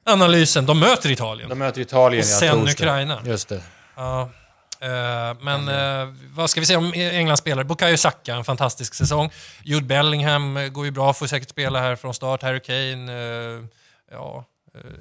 analysen. 0.05 0.67
De 0.67 0.79
möter 0.79 1.11
Italien. 1.11 1.49
De 1.49 1.59
möter 1.59 1.81
Italien, 1.81 2.23
Och 2.25 2.29
ja, 2.31 2.39
sen 2.39 2.61
torsdag. 2.61 2.73
Ukraina. 2.85 3.23
Just 3.25 3.49
det. 3.49 3.63
Ja. 3.97 4.31
Eh, 4.81 5.35
men 5.41 5.69
eh, 5.69 6.15
vad 6.35 6.51
ska 6.51 6.61
vi 6.61 6.67
säga 6.67 6.79
om 6.79 6.93
Englands 6.95 7.41
spelare? 7.41 7.65
Bukayo 7.65 7.97
Saka, 7.97 8.35
en 8.35 8.45
fantastisk 8.45 8.95
säsong. 8.95 9.31
Jude 9.63 9.87
Bellingham 9.87 10.57
eh, 10.57 10.69
går 10.69 10.85
ju 10.85 10.91
bra, 10.91 11.13
får 11.13 11.27
säkert 11.27 11.51
spela 11.51 11.81
här 11.81 11.97
från 11.97 12.15
start. 12.15 12.43
Harry 12.43 12.61
Kane, 12.61 13.69
ja. 14.11 14.45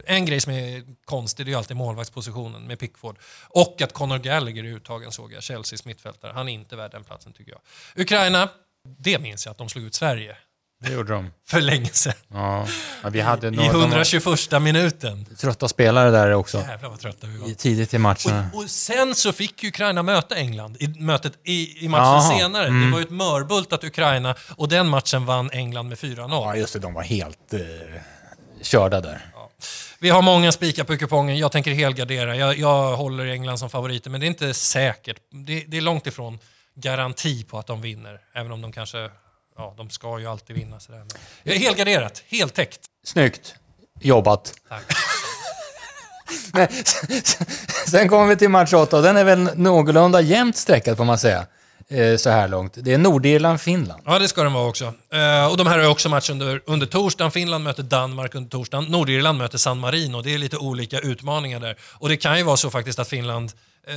En 0.05 0.25
grej 0.25 0.41
som 0.41 0.53
är 0.53 0.84
konstig 1.05 1.46
det 1.46 1.50
är 1.50 1.51
ju 1.51 1.58
alltid 1.58 1.77
målvaktspositionen 1.77 2.67
med 2.67 2.79
Pickford. 2.79 3.17
Och 3.48 3.82
att 3.82 3.94
Conor 3.94 4.17
Gallagher 4.17 4.63
är 4.63 4.67
uttagen 4.67 5.12
såg 5.12 5.34
jag, 5.34 5.44
Chelseas 5.44 5.86
mittfältare. 5.86 6.32
Han 6.36 6.50
är 6.50 6.53
inte 6.53 6.75
värd 6.75 6.91
den 6.91 7.03
platsen 7.03 7.34
tycker 7.34 7.51
jag. 7.51 7.62
Ukraina, 8.01 8.50
det 8.98 9.20
minns 9.20 9.46
jag 9.46 9.51
att 9.51 9.58
de 9.58 9.70
slog 9.70 9.86
ut 9.86 9.96
Sverige 9.96 10.38
Det 10.86 10.94
gjorde 10.94 11.13
de. 11.13 11.32
för 11.48 11.62
länge 11.62 11.89
sedan. 11.89 12.13
Ja. 12.34 12.68
ja 13.04 13.10
vi 13.10 13.22
hade 13.22 13.48
I 13.48 13.51
några, 13.51 13.72
var 13.74 13.80
121 13.82 14.62
minuten. 14.62 15.25
trötta 15.38 15.68
spelare 15.68 16.12
där 16.12 16.32
också. 16.32 16.58
Jävlar 16.58 16.89
vad 16.89 17.00
trötta 17.00 17.27
vi 17.27 17.38
var. 17.38 17.50
I- 17.50 17.56
Tidigt 17.56 17.94
i 17.94 17.98
matcherna. 17.98 18.50
Och, 18.54 18.60
och 18.63 18.70
sen 18.70 19.15
så 19.15 19.32
fick 19.34 19.63
Ukraina 19.63 20.04
möta 20.04 20.36
England 20.36 20.77
i 20.80 20.88
mötet 20.88 21.34
i, 21.44 21.86
i 21.86 21.89
matchen 21.89 22.04
Jaha, 22.04 22.38
senare. 22.38 22.68
mm. 22.68 22.86
Det 22.86 22.92
var 22.92 23.00
ju 23.00 23.04
ett 23.06 23.12
mörbultat 23.12 23.84
Ukraina 23.84 24.36
och 24.56 24.70
den 24.70 24.88
matchen 24.88 25.25
vann 25.25 25.50
England 25.51 25.89
med 25.89 25.98
4-0. 25.98 26.27
Ja, 26.30 26.56
just 26.56 26.74
det. 26.74 26.80
De 26.80 26.94
var 26.94 27.04
helt 27.04 27.54
eh, 27.54 27.60
körda 28.62 29.01
där. 29.01 29.25
Vi 30.00 30.10
har 30.10 30.22
många 30.22 30.51
spikar 30.51 30.84
på 30.84 30.98
kupongen. 30.98 31.38
Jag 31.38 31.51
tänker 31.51 31.72
helgardera. 31.74 32.36
Jag, 32.36 32.58
jag 32.58 32.96
håller 32.98 33.25
England 33.25 33.58
som 33.58 33.70
favoriter, 33.70 34.10
men 34.10 34.20
det 34.22 34.25
är 34.25 34.27
inte 34.27 34.54
säkert. 34.54 35.18
Det, 35.32 35.63
det 35.68 35.77
är 35.77 35.82
långt 35.82 36.08
ifrån 36.08 36.39
garanti 36.75 37.44
på 37.44 37.60
att 37.60 37.68
de 37.68 37.82
vinner, 37.82 38.20
även 38.34 38.51
om 38.51 38.62
de 38.62 38.72
kanske... 38.72 39.10
Ja, 39.57 39.74
de 39.77 39.89
ska 39.89 40.19
ju 40.19 40.27
alltid 40.27 40.55
vinna. 40.55 40.79
Sådär. 40.79 41.05
Men 41.43 41.57
helgarderat, 41.57 42.24
heltäckt. 42.27 42.79
Snyggt 43.03 43.55
jobbat. 44.01 44.53
Tack. 44.69 44.83
Nej, 46.53 46.67
Sen 47.87 48.09
kommer 48.09 48.25
vi 48.25 48.35
till 48.35 48.50
match 48.50 48.74
8 48.74 48.98
och 48.98 49.03
den 49.03 49.18
är 49.18 49.24
väl 49.24 49.50
någorlunda 49.55 50.22
jämnt 50.22 50.57
streckad 50.57 50.98
får 50.98 51.05
man 51.05 51.18
säga. 51.18 51.46
Eh, 51.89 52.18
så 52.18 52.29
här 52.29 52.48
långt. 52.48 52.74
Det 52.75 52.94
är 52.94 52.98
Nordirland-Finland. 52.98 54.01
Ja, 54.05 54.20
det 54.20 54.27
ska 54.27 54.44
den 54.44 54.53
vara 54.53 54.68
också. 54.68 54.94
Eh, 55.13 55.51
och 55.51 55.57
de 55.57 55.68
här 55.68 55.79
har 55.79 55.89
också 55.89 56.09
match 56.09 56.29
under, 56.29 56.61
under 56.65 56.85
torsdagen. 56.87 57.31
Finland 57.31 57.63
möter 57.63 57.83
Danmark 57.83 58.35
under 58.35 58.50
torsdagen. 58.50 58.85
Nordirland 58.85 59.37
möter 59.37 59.57
San 59.57 59.79
Marino. 59.79 60.22
Det 60.22 60.33
är 60.33 60.37
lite 60.37 60.57
olika 60.57 61.00
utmaningar 61.00 61.59
där. 61.59 61.75
Och 61.81 62.09
det 62.09 62.18
kan 62.18 62.37
ju 62.37 62.44
vara 62.44 62.57
så 62.57 62.70
faktiskt 62.70 63.00
att 63.00 63.07
Finland 63.07 63.51
eh, 63.87 63.96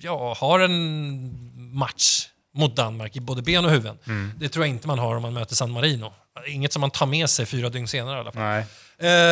ja, 0.00 0.36
har 0.38 0.60
en 0.60 1.30
match 1.74 2.28
mot 2.54 2.76
Danmark 2.76 3.16
i 3.16 3.20
både 3.20 3.42
ben 3.42 3.64
och 3.64 3.70
huvuden. 3.70 3.98
Det 4.36 4.48
tror 4.48 4.64
jag 4.64 4.70
inte 4.70 4.86
man 4.86 4.98
har 4.98 5.16
om 5.16 5.22
man 5.22 5.32
möter 5.32 5.54
San 5.54 5.70
Marino. 5.70 6.12
Inget 6.46 6.72
som 6.72 6.80
man 6.80 6.90
tar 6.90 7.06
med 7.06 7.30
sig 7.30 7.46
fyra 7.46 7.68
dygn 7.68 7.88
senare 7.88 8.16
i 8.16 8.20
alla 8.20 8.32
fall. 8.32 8.42
Nej. 8.42 8.64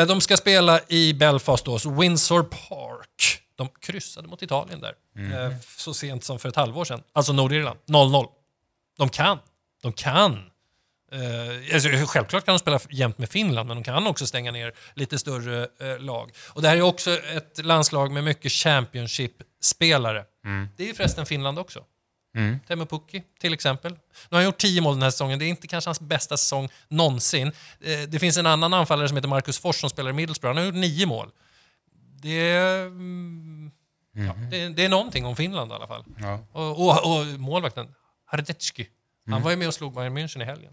Eh, 0.00 0.06
de 0.06 0.20
ska 0.20 0.37
spela 0.37 0.80
i 0.88 1.14
Belfast 1.14 1.64
då, 1.64 1.78
så 1.78 1.90
Windsor 1.90 2.42
Park. 2.42 3.40
De 3.56 3.68
kryssade 3.80 4.28
mot 4.28 4.42
Italien 4.42 4.80
där 4.80 4.94
eh, 5.46 5.52
så 5.76 5.94
sent 5.94 6.24
som 6.24 6.38
för 6.38 6.48
ett 6.48 6.56
halvår 6.56 6.85
sedan. 6.85 7.02
Alltså 7.12 7.33
Nordirland, 7.33 7.78
0-0. 7.87 8.26
De 8.98 9.09
kan. 9.09 9.38
De 9.83 9.92
kan. 9.92 10.33
Eh, 11.12 11.74
alltså, 11.74 11.88
självklart 12.06 12.44
kan 12.44 12.54
de 12.54 12.59
spela 12.59 12.80
jämt 12.90 13.18
med 13.18 13.28
Finland, 13.30 13.68
men 13.68 13.76
de 13.76 13.85
kan 13.85 14.06
också 14.06 14.26
stänga 14.26 14.50
ner 14.50 14.72
lite 14.94 15.18
större 15.18 15.68
eh, 15.80 15.98
lag. 15.98 16.30
Och 16.48 16.62
det 16.62 16.68
här 16.68 16.76
är 16.76 16.83
också 16.83 17.11
ett 17.11 17.64
landslag 17.64 18.12
med 18.12 18.24
mycket 18.24 18.52
Championship-spelare. 18.52 20.24
Det 20.76 20.83
är 20.83 20.87
ju 20.87 20.94
förresten 20.94 21.26
Finland 21.26 21.59
också. 21.59 21.85
Mm. 22.37 22.61
Teemu 22.69 22.87
Pukki 22.87 23.23
till 23.40 23.53
exempel. 23.53 23.93
Nu 23.93 23.99
har 24.31 24.37
han 24.38 24.45
gjort 24.45 24.59
10 24.59 24.81
mål 24.81 24.95
den 24.95 25.03
här 25.03 25.11
säsongen. 25.11 25.38
Det 25.38 25.45
är 25.45 25.49
inte 25.49 25.66
kanske 25.66 25.88
hans 25.88 26.01
bästa 26.01 26.37
säsong 26.37 26.69
någonsin. 26.88 27.53
Eh, 27.81 28.01
Det 28.09 28.19
finns 28.19 28.37
en 28.37 28.47
annan 28.47 28.75
anfallare 28.75 29.09
som 29.09 29.16
heter 29.16 29.29
Marcus 29.29 29.59
Fors 29.59 29.77
som 29.81 29.90
spelar 29.90 30.11
i 30.11 30.12
Middlesbrough. 30.12 30.57
Han 30.57 30.57
har 30.57 30.64
gjort 30.73 30.81
9 30.81 31.07
mål. 31.07 31.31
Det, 32.23 32.51
mm, 32.51 33.71
ja, 34.12 34.35
det, 34.51 34.69
det 34.69 34.85
är 34.85 34.88
någonting 34.88 35.27
om 35.27 35.37
Finland 35.37 35.71
i 35.73 35.75
alla 35.75 35.87
fall. 35.87 36.05
Ja. 36.21 36.38
Och, 36.53 36.87
och, 36.88 37.19
och 37.21 37.27
målvakten, 37.27 37.95
Hardecki. 38.27 38.88
Han 39.31 39.43
var 39.43 39.51
ju 39.51 39.57
med 39.57 39.69
och 39.69 39.75
slog 39.75 39.95
Bayern 39.95 40.19
München 40.19 40.43
i 40.43 40.45
helgen. 40.45 40.73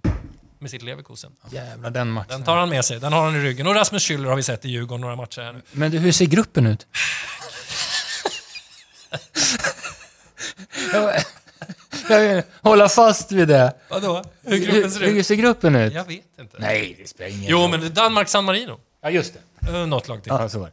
Med 0.60 0.72
sitt 0.72 0.82
Leverkusen. 0.82 1.32
Jävlar, 1.52 1.90
den 1.90 2.12
matchen. 2.12 2.28
Den 2.30 2.44
tar 2.44 2.58
han 2.58 2.70
med 2.70 2.86
sig. 2.86 3.00
Den 3.00 3.14
har 3.14 3.26
han 3.26 3.36
i 3.36 3.40
ryggen. 3.40 3.68
Och 3.68 3.76
Rasmus 3.76 4.10
Schüller 4.10 4.28
har 4.30 4.36
vi 4.36 4.44
sett 4.44 4.66
i 4.66 4.70
Djurgården 4.70 5.02
några 5.02 5.16
matcher 5.16 5.42
här 5.42 5.54
nu. 5.54 5.62
Men 5.72 5.92
du, 5.92 6.00
hur 6.00 6.12
ser 6.12 6.26
gruppen 6.26 6.66
ut? 6.68 6.88
jag, 12.10 12.34
vill 12.36 12.44
hålla 12.62 12.90
fast 12.90 13.32
vid 13.32 13.48
det. 13.48 13.74
Vadå? 13.90 14.24
Hur 14.44 14.58
gruppen 14.58 14.92
ser 14.92 15.00
Hur, 15.00 15.08
hur 15.12 15.20
ut? 15.20 15.28
ser 15.28 15.36
gruppen 15.36 15.76
ut? 15.76 15.94
Jag 15.94 16.06
vet 16.08 16.24
inte. 16.40 16.58
Nej, 16.60 16.96
det 17.02 17.08
spelar 17.10 17.30
ingen 17.32 17.46
Jo, 17.50 17.58
roll. 17.60 17.70
men 17.72 17.80
det 17.80 17.86
är 17.86 17.90
Danmark-San 17.90 18.46
Marino. 18.46 18.80
Ja, 19.02 19.10
just 19.10 19.34
det. 19.34 19.40
Eh, 19.72 19.86
Något 19.88 20.08
lag 20.08 20.24
till. 20.24 20.32
Ja, 20.40 20.50
så 20.50 20.60
var 20.60 20.72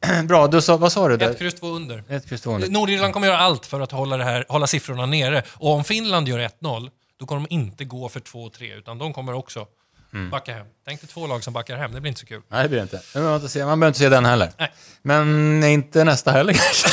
det. 0.00 0.22
Bra, 0.28 0.46
då 0.46 0.60
sa, 0.60 0.76
vad 0.76 0.92
sa 0.92 1.08
du 1.08 1.14
Ett 1.14 1.20
där? 1.20 1.34
kryss, 1.34 1.54
två 1.54 1.66
under. 1.66 2.02
Ett 2.08 2.28
kryss 2.28 2.40
två. 2.40 2.58
Nordirland 2.58 3.12
kommer 3.14 3.26
göra 3.26 3.38
allt 3.38 3.66
för 3.66 3.80
att 3.80 3.92
hålla, 3.92 4.16
det 4.16 4.24
här, 4.24 4.44
hålla 4.48 4.66
siffrorna 4.66 5.06
nere. 5.06 5.42
Och 5.52 5.70
om 5.72 5.84
Finland 5.84 6.28
gör 6.28 6.38
1-0, 6.38 6.90
då 7.20 7.26
kommer 7.26 7.40
de 7.48 7.54
inte 7.54 7.84
gå 7.84 8.08
för 8.08 8.20
2-3, 8.20 8.78
utan 8.78 8.98
de 8.98 9.12
kommer 9.12 9.32
också 9.34 9.66
Mm. 10.14 10.30
backa 10.30 10.54
hem. 10.54 10.66
Tänk 10.86 11.00
dig 11.00 11.08
två 11.10 11.26
lag 11.26 11.44
som 11.44 11.52
backar 11.52 11.76
hem, 11.76 11.92
det 11.92 12.00
blir 12.00 12.08
inte 12.08 12.20
så 12.20 12.26
kul. 12.26 12.42
Nej, 12.50 12.62
det 12.62 12.68
blir 12.68 12.78
det 12.78 12.82
inte. 12.82 12.96
Man 13.14 13.22
behöver 13.22 13.36
inte 13.36 13.48
se, 13.48 13.64
man 13.64 13.80
behöver 13.80 13.90
inte 13.90 13.98
se 13.98 14.08
den 14.08 14.24
heller. 14.24 14.52
Nej. 14.58 14.72
Men 15.02 15.64
inte 15.64 16.04
nästa 16.04 16.30
heller 16.30 16.52
kanske. 16.52 16.90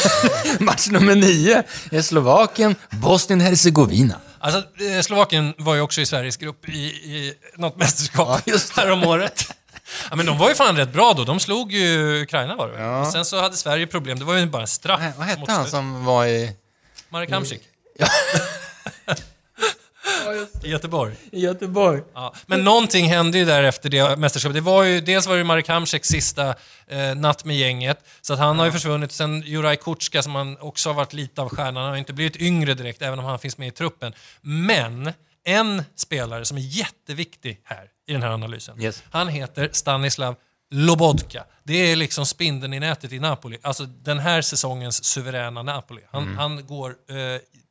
Match 0.64 0.88
nummer 0.88 1.16
nio 1.16 1.64
är 1.92 2.02
Slovakien, 2.02 2.76
Bosnien-Hercegovina. 2.90 4.16
Alltså, 4.40 4.60
eh, 4.60 5.02
Slovakien 5.02 5.54
var 5.58 5.76
ju 5.76 5.82
också 5.82 6.02
i 6.02 6.06
Sveriges 6.06 6.38
grupp 6.38 6.70
i, 6.70 6.78
i 6.88 7.34
något 7.56 7.78
mästerskap 7.78 8.28
Ja, 8.46 8.52
just 8.54 8.76
det. 8.76 8.82
här 8.82 8.92
om 8.92 9.04
året. 9.04 9.54
Ja, 10.10 10.16
men 10.16 10.26
de 10.26 10.38
var 10.38 10.50
ju 10.50 10.56
fan 10.56 10.78
rätt 10.78 10.94
bra 10.94 11.14
då. 11.14 11.24
De 11.24 11.40
slog 11.40 11.72
ju 11.72 12.22
Ukraina 12.22 12.56
var 12.56 12.68
det? 12.68 12.80
Ja. 12.84 13.12
Sen 13.12 13.26
så 13.26 13.42
hade 13.42 13.56
Sverige 13.58 13.88
problem. 13.88 14.20
Det 14.20 14.26
var 14.26 14.36
ju 14.38 14.46
bara 14.46 14.62
en 14.62 14.68
straff. 14.68 15.00
Nej, 15.00 15.14
vad 15.18 15.28
hette 15.28 15.52
han 15.52 15.68
som 15.68 16.06
var 16.06 16.26
i, 16.26 16.52
Marek 17.10 17.32
Hamsik. 17.32 17.62
I 20.64 20.70
Göteborg. 20.70 21.16
i 21.32 21.40
Göteborg? 21.40 22.02
Ja. 22.14 22.34
Men 22.46 22.64
någonting 22.64 23.06
hände 23.10 23.38
ju 23.38 23.46
där 23.46 23.64
efter 23.64 23.90
det 23.90 24.16
mästerskapet. 24.20 24.56
Det 24.56 24.62
var 24.62 24.84
ju, 24.84 25.02
dels 25.02 25.28
var 25.28 25.38
det 25.38 25.44
Marek 25.44 25.68
Hamsiks 25.68 26.08
sista 26.08 26.56
eh, 26.88 27.16
natt 27.16 27.46
med 27.46 27.58
gänget, 27.58 28.04
så 28.22 28.34
att 28.34 28.40
han 28.40 28.60
har 28.60 28.66
ju 28.66 28.72
försvunnit. 28.72 29.12
Sen 29.12 29.42
Juraj 29.42 29.78
Kutska 29.78 30.24
som 30.24 30.36
han 30.36 30.58
också 30.58 30.90
har 30.90 30.94
varit 30.94 31.14
lite 31.14 31.42
av 31.42 31.50
stjärnan, 31.50 31.76
han 31.84 31.90
har 31.92 31.98
inte 31.98 32.14
blivit 32.14 32.36
yngre 32.36 32.74
direkt, 32.74 33.02
även 33.02 33.20
om 33.20 33.26
han 33.26 33.40
finns 33.40 33.58
med 33.58 33.68
i 33.68 33.72
truppen. 33.72 34.14
Men 34.42 35.12
en 35.44 35.84
spelare 35.96 36.46
som 36.46 36.58
är 36.58 36.62
jätteviktig 36.62 37.60
här 37.64 37.84
i 38.08 38.14
den 38.14 38.24
här 38.24 38.30
analysen, 38.30 38.82
Yes. 38.82 39.04
han 39.12 39.28
heter 39.28 39.70
Stanislav 39.72 40.36
Lobodka. 40.74 41.44
Det 41.64 41.74
är 41.92 41.96
liksom 41.96 42.26
spindeln 42.26 42.74
i 42.74 42.80
nätet 42.80 43.12
i 43.12 43.20
Napoli. 43.20 43.58
Alltså 43.62 43.86
den 43.86 44.20
här 44.20 44.42
säsongens 44.42 45.04
suveräna 45.04 45.64
Napoli. 45.64 46.02
Han, 46.12 46.38
han 46.38 46.66
går 46.68 46.90
eh, 46.90 47.16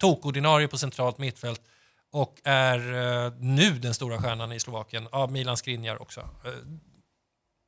tokordinarie 0.01 0.69
på 0.69 0.79
centralt 0.79 1.19
mittfält 1.19 1.61
och 2.13 2.35
är 2.45 2.79
eh, 3.27 3.33
nu 3.39 3.71
den 3.79 3.95
stora 3.95 4.23
stjärnan 4.23 4.53
i 4.53 4.61
Slovakien. 4.61 5.09
Ja, 5.13 5.27
Milan 5.27 5.57
Skriniar 5.57 6.03
också. 6.03 6.21
Eh, 6.21 6.51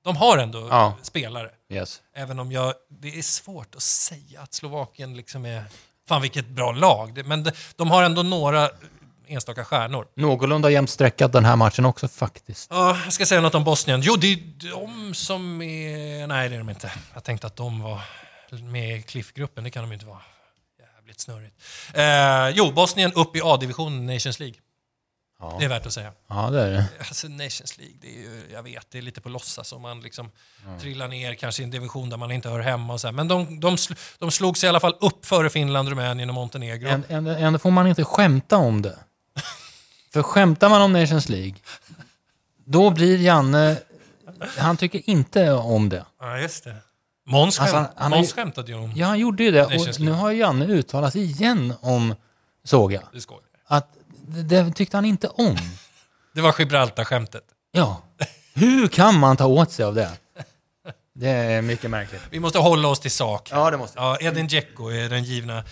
de 0.04 0.16
har 0.16 0.38
ändå 0.38 0.68
Ja. 0.70 0.94
spelare. 1.02 1.50
Yes. 1.68 2.00
Även 2.16 2.38
om 2.38 2.52
jag, 2.52 2.74
det 2.88 3.18
är 3.18 3.22
svårt 3.22 3.74
att 3.74 3.82
säga 3.82 4.40
att 4.40 4.54
Slovakien 4.54 5.16
liksom 5.16 5.46
är... 5.46 5.64
Fan 6.08 6.22
vilket 6.22 6.48
bra 6.48 6.72
lag. 6.72 7.26
Men 7.26 7.42
de, 7.44 7.50
de 7.76 7.90
har 7.90 8.02
ändå 8.02 8.22
några 8.22 8.70
enstaka 9.26 9.64
stjärnor. 9.64 10.06
Någorlunda 10.16 10.70
jämnt 10.70 10.90
sträckad 10.90 11.32
den 11.32 11.44
här 11.44 11.56
matchen 11.56 11.84
också 11.84 12.08
faktiskt. 12.08 12.70
Ja, 12.70 12.98
jag 13.04 13.12
ska 13.12 13.26
säga 13.26 13.40
något 13.40 13.54
om 13.54 13.64
Bosnien. 13.64 14.00
Jo, 14.02 14.16
det 14.16 14.32
är 14.32 14.38
de 14.70 15.14
som 15.14 15.62
är... 15.62 16.26
Nej, 16.26 16.48
det 16.48 16.54
är 16.54 16.58
de 16.58 16.70
inte. 16.70 16.92
Jag 17.14 17.24
tänkte 17.24 17.46
att 17.46 17.56
de 17.56 17.80
var 17.80 18.00
med 18.70 18.98
i 18.98 19.02
Cliff-gruppen. 19.02 19.64
Det 19.64 19.70
kan 19.70 19.82
de 19.82 19.92
inte 19.92 20.06
vara. 20.06 20.18
Jävligt 21.12 21.20
snurrigt. 21.20 21.54
Eh, 21.94 22.56
jo, 22.56 22.72
Bosnien 22.72 23.12
upp 23.12 23.36
i 23.36 23.40
A-divisionen 23.44 24.06
Nations 24.06 24.40
League. 24.40 24.56
Ja. 25.40 25.56
Det 25.58 25.64
är 25.64 25.68
värt 25.68 25.86
att 25.86 25.92
säga. 25.92 26.12
Ja, 26.28 26.50
det 26.50 26.60
är 26.60 26.70
det. 26.70 26.84
Alltså 26.98 27.28
Nations 27.28 27.78
League, 27.78 27.96
det 28.00 28.06
är 28.06 28.20
ju, 28.20 28.42
jag 28.52 28.62
vet, 28.62 28.90
det 28.90 28.98
är 28.98 29.02
lite 29.02 29.20
på 29.20 29.28
låtsas 29.28 29.72
om 29.72 29.82
man 29.82 30.00
liksom 30.00 30.30
trillar 30.80 31.08
ner 31.08 31.34
kanske 31.34 31.62
i 31.62 31.64
en 31.64 31.70
division 31.70 32.10
där 32.10 32.16
man 32.16 32.30
inte 32.30 32.48
hör 32.48 32.60
hemma 32.60 32.92
och 32.92 33.00
så 33.00 33.06
här. 33.06 33.12
Men 33.12 33.28
de, 33.28 33.60
de, 33.60 33.78
sl, 33.78 33.92
de 34.18 34.30
slog 34.30 34.58
sig 34.58 34.66
i 34.66 34.68
alla 34.68 34.80
fall 34.80 34.96
upp 35.00 35.26
före 35.26 35.50
Finland, 35.50 35.88
Rumänien 35.88 36.28
och 36.28 36.34
Montenegro. 36.34 37.02
Ändå 37.08 37.58
får 37.58 37.70
man 37.70 37.86
inte 37.86 38.04
skämta 38.04 38.56
om 38.56 38.82
det. 38.82 38.98
För 40.12 40.22
skämtar 40.22 40.68
man 40.68 40.82
om 40.82 40.92
Nations 40.92 41.28
League, 41.28 41.54
då 42.64 42.90
blir 42.90 43.18
Janne... 43.18 43.76
Han 44.56 44.76
tycker 44.76 45.10
inte 45.10 45.52
om 45.52 45.88
det. 45.88 46.04
Ja, 46.20 46.38
just 46.38 46.64
det. 46.64 46.76
Måns, 47.26 47.60
Alltså, 47.60 47.76
han- 47.76 47.86
han 47.96 48.10
Måns 48.10 48.32
skämtade 48.32 48.72
ju 48.72 48.78
om... 48.78 48.92
Ja, 48.96 49.06
han 49.06 49.18
gjorde 49.18 49.44
ju 49.44 49.50
det. 49.50 49.64
Och 49.64 50.00
nu 50.00 50.10
har 50.10 50.30
Janne 50.30 50.66
uttalat 50.66 51.14
igen 51.14 51.74
om, 51.80 52.14
såg 52.64 52.92
jag, 52.92 53.02
Du 53.12 53.20
skojar. 53.20 53.42
att 53.66 53.88
det, 54.26 54.42
det 54.42 54.72
tyckte 54.72 54.96
han 54.96 55.04
inte 55.04 55.28
om. 55.28 55.56
Det 56.34 56.40
var 56.40 56.54
Gibraltar-skämtet. 56.58 57.44
Ja. 57.72 58.02
Hur 58.54 58.88
kan 58.88 59.18
man 59.18 59.36
ta 59.36 59.46
åt 59.46 59.72
sig 59.72 59.84
av 59.84 59.94
det? 59.94 60.10
Det 61.14 61.28
är 61.28 61.62
mycket 61.62 61.90
märkligt. 61.90 62.20
Vi 62.30 62.40
måste 62.40 62.58
hålla 62.58 62.88
oss 62.88 63.00
till 63.00 63.10
sak. 63.10 63.48
Ja, 63.52 63.70
det 63.70 63.76
måste 63.76 63.98
Ja, 63.98 64.16
Edin 64.20 64.46
Dzeko 64.46 64.88
är 64.88 65.08
den 65.08 65.24
givna 65.24 65.64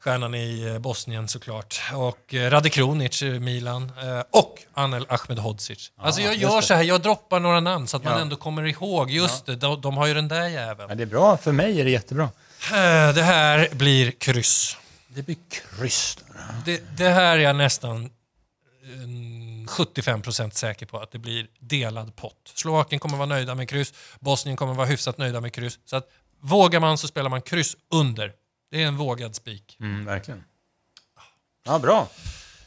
stjärnan 0.00 0.34
i 0.34 0.64
eh, 0.66 0.78
Bosnien 0.78 1.28
såklart. 1.28 1.80
Och 1.94 2.34
eh, 2.34 2.50
Rade 2.50 2.70
Kronic 2.70 3.22
i 3.22 3.38
Milan. 3.40 3.92
Eh, 4.02 4.22
Och 4.30 4.62
Anel 4.74 5.06
Ahmedhodzic. 5.08 5.92
Alltså 5.96 6.20
jag 6.20 6.34
gör 6.36 6.60
så 6.60 6.74
här, 6.74 6.82
jag 6.82 7.02
droppar 7.02 7.40
några 7.40 7.60
namn 7.60 7.86
så 7.86 7.96
att 7.96 8.04
man 8.04 8.12
Ja. 8.12 8.20
ändå 8.20 8.36
kommer 8.36 8.62
ihåg. 8.66 9.10
Just 9.10 9.46
det, 9.46 9.56
de, 9.56 9.80
de 9.80 9.96
har 9.96 10.06
ju 10.06 10.14
den 10.14 10.28
där 10.28 10.48
jäveln. 10.48 10.88
Ja, 10.88 10.94
det 10.94 11.02
är 11.02 11.06
bra. 11.06 11.36
För 11.36 11.52
mig 11.52 11.80
är 11.80 11.84
det 11.84 11.90
jättebra. 11.90 12.30
Det 13.14 13.22
här 13.22 13.68
blir 13.72 14.10
kryss. 14.10 14.76
Det 15.08 15.22
blir 15.22 15.36
kryss. 15.50 16.18
Det, 16.64 16.96
det 16.96 17.08
här 17.08 17.38
är 17.38 17.42
jag 17.42 17.56
nästan 17.56 18.04
eh, 18.04 18.08
75% 19.68 20.50
säker 20.50 20.86
på 20.86 20.98
att 20.98 21.12
det 21.12 21.18
blir 21.18 21.46
delad 21.60 22.16
pott. 22.16 22.52
Slovakien 22.54 22.98
kommer 23.00 23.16
vara 23.16 23.26
nöjda 23.26 23.54
med 23.54 23.68
kryss, 23.68 23.92
Bosnien 24.20 24.56
kommer 24.56 24.74
vara 24.74 24.86
hyfsat 24.86 25.18
nöjda 25.18 25.40
med 25.40 25.52
kryss. 25.52 25.78
Så 25.84 25.96
att 25.96 26.08
vågar 26.40 26.80
man 26.80 26.98
så 26.98 27.08
spelar 27.08 27.30
man 27.30 27.42
kryss 27.42 27.76
under. 27.90 28.32
Det 28.70 28.82
är 28.82 28.86
en 28.86 28.96
vågad 28.96 29.34
spik. 29.34 29.76
Mm, 29.80 30.04
verkligen. 30.04 30.44
Ja, 31.66 31.78
bra. 31.78 32.08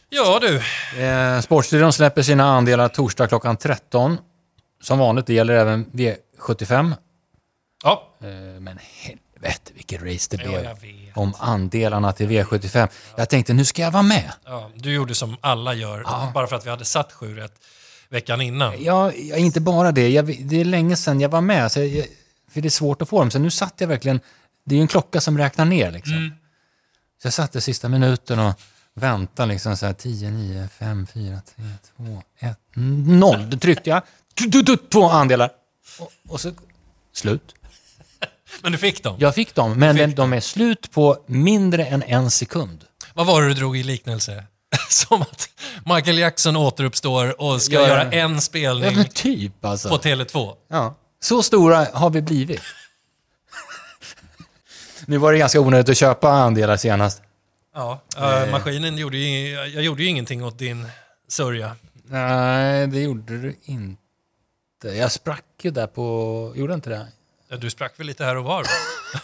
Ja 0.09 0.39
du, 0.41 0.61
Eh, 1.03 1.41
Sportstudion 1.41 1.93
släpper 1.93 2.21
sina 2.21 2.43
andelar 2.43 2.87
torsdag 2.87 3.27
klockan 3.27 3.57
13. 3.57 4.17
Som 4.81 4.99
vanligt, 4.99 5.25
det 5.25 5.33
gäller 5.33 5.53
även 5.53 5.85
V75. 5.85 6.93
ja. 7.83 8.07
Eh, 8.21 8.27
men 8.59 8.79
helvete 9.01 9.71
vilket 9.73 10.01
race 10.01 10.37
det 10.37 10.43
Ja, 10.43 10.75
blev 10.81 11.11
om 11.15 11.33
andelarna 11.39 12.13
till 12.13 12.27
V75. 12.29 12.87
Jag 13.15 13.29
tänkte, 13.29 13.53
nu 13.53 13.65
ska 13.65 13.81
jag 13.81 13.91
vara 13.91 14.03
med. 14.03 14.31
Ja, 14.45 14.69
du 14.75 14.93
gjorde 14.93 15.15
som 15.15 15.37
alla 15.41 15.73
gör, 15.73 16.31
bara 16.33 16.47
för 16.47 16.55
att 16.55 16.65
vi 16.65 16.69
hade 16.69 16.85
satt 16.85 17.11
sju 17.13 17.35
rätt 17.35 17.53
veckan 18.09 18.41
innan. 18.41 18.83
Ja, 18.83 19.11
ja, 19.13 19.35
inte 19.35 19.61
bara 19.61 19.91
det. 19.91 20.09
Jag, 20.09 20.47
det 20.47 20.61
är 20.61 20.65
länge 20.65 20.95
sedan 20.95 21.21
jag 21.21 21.29
var 21.29 21.41
med, 21.41 21.71
så 21.71 21.79
jag, 21.79 22.05
för 22.51 22.61
det 22.61 22.67
är 22.67 22.69
svårt 22.69 23.01
att 23.01 23.09
få 23.09 23.19
dem. 23.19 23.31
Så 23.31 23.39
nu 23.39 23.51
satt 23.51 23.73
jag 23.77 23.87
verkligen... 23.87 24.19
Det 24.71 24.75
är 24.75 24.77
ju 24.77 24.81
en 24.81 24.87
klocka 24.87 25.21
som 25.21 25.37
räknar 25.37 25.65
ner. 25.65 25.91
Liksom. 25.91 26.13
Mm. 26.13 26.29
Så 27.21 27.25
jag 27.27 27.33
satt 27.33 27.55
i 27.55 27.61
sista 27.61 27.89
minuten 27.89 28.39
och 28.39 28.53
väntade. 28.93 29.53
Liksom, 29.53 29.77
så 29.77 29.85
här, 29.85 29.93
10, 29.93 30.31
9, 30.31 30.67
5, 30.79 31.07
4, 31.13 31.41
3, 31.55 31.65
2, 31.97 32.21
1, 32.39 32.57
0. 32.75 33.49
Då 33.49 33.57
tryckte 33.57 33.89
jag. 33.89 34.01
Två 34.91 35.09
andelar. 35.09 35.51
Och, 35.99 36.11
och 36.29 36.41
så... 36.41 36.51
Slut. 37.13 37.55
Men 38.61 38.71
du 38.71 38.77
fick 38.77 39.03
dem. 39.03 39.15
Jag 39.19 39.35
fick 39.35 39.55
dem, 39.55 39.79
men 39.79 39.95
den, 39.95 40.15
de 40.15 40.33
är 40.33 40.39
slut 40.39 40.91
på 40.91 41.23
mindre 41.27 41.85
än 41.85 42.03
en 42.03 42.31
sekund. 42.31 42.85
Vad 43.13 43.27
var 43.27 43.41
det 43.41 43.47
du 43.47 43.53
drog 43.53 43.77
i 43.77 43.83
liknelse? 43.83 44.43
Som 44.89 45.21
att 45.21 45.49
Michael 45.85 46.17
Jackson 46.17 46.55
återuppstår 46.55 47.41
och 47.41 47.61
ska 47.61 47.75
Ja, 47.75 47.81
ja. 47.81 47.87
göra 47.87 48.11
en 48.11 48.33
Ja, 48.33 48.41
spelning 48.41 49.05
typ 49.13 49.65
alltså. 49.65 49.89
på 49.89 49.97
Tele2. 49.97 50.53
Ja. 50.69 50.95
Så 51.19 51.43
stora 51.43 51.87
har 51.93 52.09
vi 52.09 52.21
blivit. 52.21 52.61
Nu 55.05 55.17
var 55.17 55.31
det 55.31 55.37
ganska 55.37 55.59
onödigt 55.59 55.89
att 55.89 55.97
köpa 55.97 56.29
andelar 56.29 56.77
senast. 56.77 57.21
Ja, 57.75 58.01
eh, 58.17 58.51
maskinen 58.51 58.97
gjorde 58.97 59.17
ju, 59.17 59.49
jag 59.53 59.83
gjorde 59.83 60.03
ju 60.03 60.09
ingenting 60.09 60.43
åt 60.45 60.59
din 60.59 60.87
sörja. 61.27 61.75
Nej, 62.07 62.87
det 62.87 62.99
gjorde 63.01 63.37
du 63.37 63.55
inte. 63.63 64.87
Jag 64.87 65.11
sprack 65.11 65.43
ju 65.61 65.71
där 65.71 65.87
på... 65.87 66.53
Gjorde 66.55 66.73
inte 66.73 66.89
det? 66.89 67.07
Ja, 67.49 67.57
Du 67.57 67.69
sprack 67.69 67.99
väl 67.99 68.07
lite 68.07 68.25
här 68.25 68.35
och 68.37 68.43
var? 68.43 68.63
va? 68.63 68.69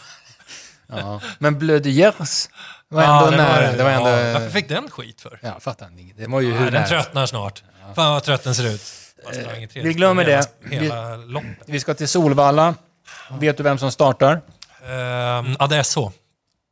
Ja. 0.90 1.20
Men 1.38 1.58
Bleu 1.58 1.78
de 1.80 1.90
Gers 1.90 2.48
var 2.88 3.02
ändå 3.02 3.14
Ja, 3.24 3.30
det 3.30 3.36
nära. 3.36 3.72
Det 3.72 3.84
var 3.84 3.90
ändå... 3.90 4.08
ja, 4.08 4.32
varför 4.32 4.50
fick 4.50 4.68
den 4.68 4.90
skit 4.90 5.20
för? 5.20 5.38
Ja, 5.42 5.60
fattar 5.60 5.86
inte. 5.98 6.22
Det 6.22 6.26
var 6.28 6.40
ju 6.40 6.52
hur 6.52 6.70
den 6.70 6.88
tröttnar 6.88 7.26
snart. 7.26 7.62
Fan 7.94 8.12
vad 8.12 8.22
trött 8.24 8.44
den 8.44 8.54
ser 8.54 8.66
ut. 8.66 8.82
I 9.32 9.34
tredje 9.34 9.82
vi 9.82 9.92
glömmer 9.92 10.24
hela, 10.24 10.42
det. 10.62 10.76
Hela 10.76 11.16
loppet. 11.16 11.58
Vi 11.66 11.80
ska 11.80 11.94
till 11.94 12.08
Solvalla. 12.08 12.74
Vet 13.40 13.56
du 13.56 13.62
vem 13.62 13.78
som 13.78 13.92
startar? 13.92 14.40
Uh, 14.84 15.54
ja, 15.58 15.66
det 15.70 15.76
är 15.76 15.82
så. 15.82 16.12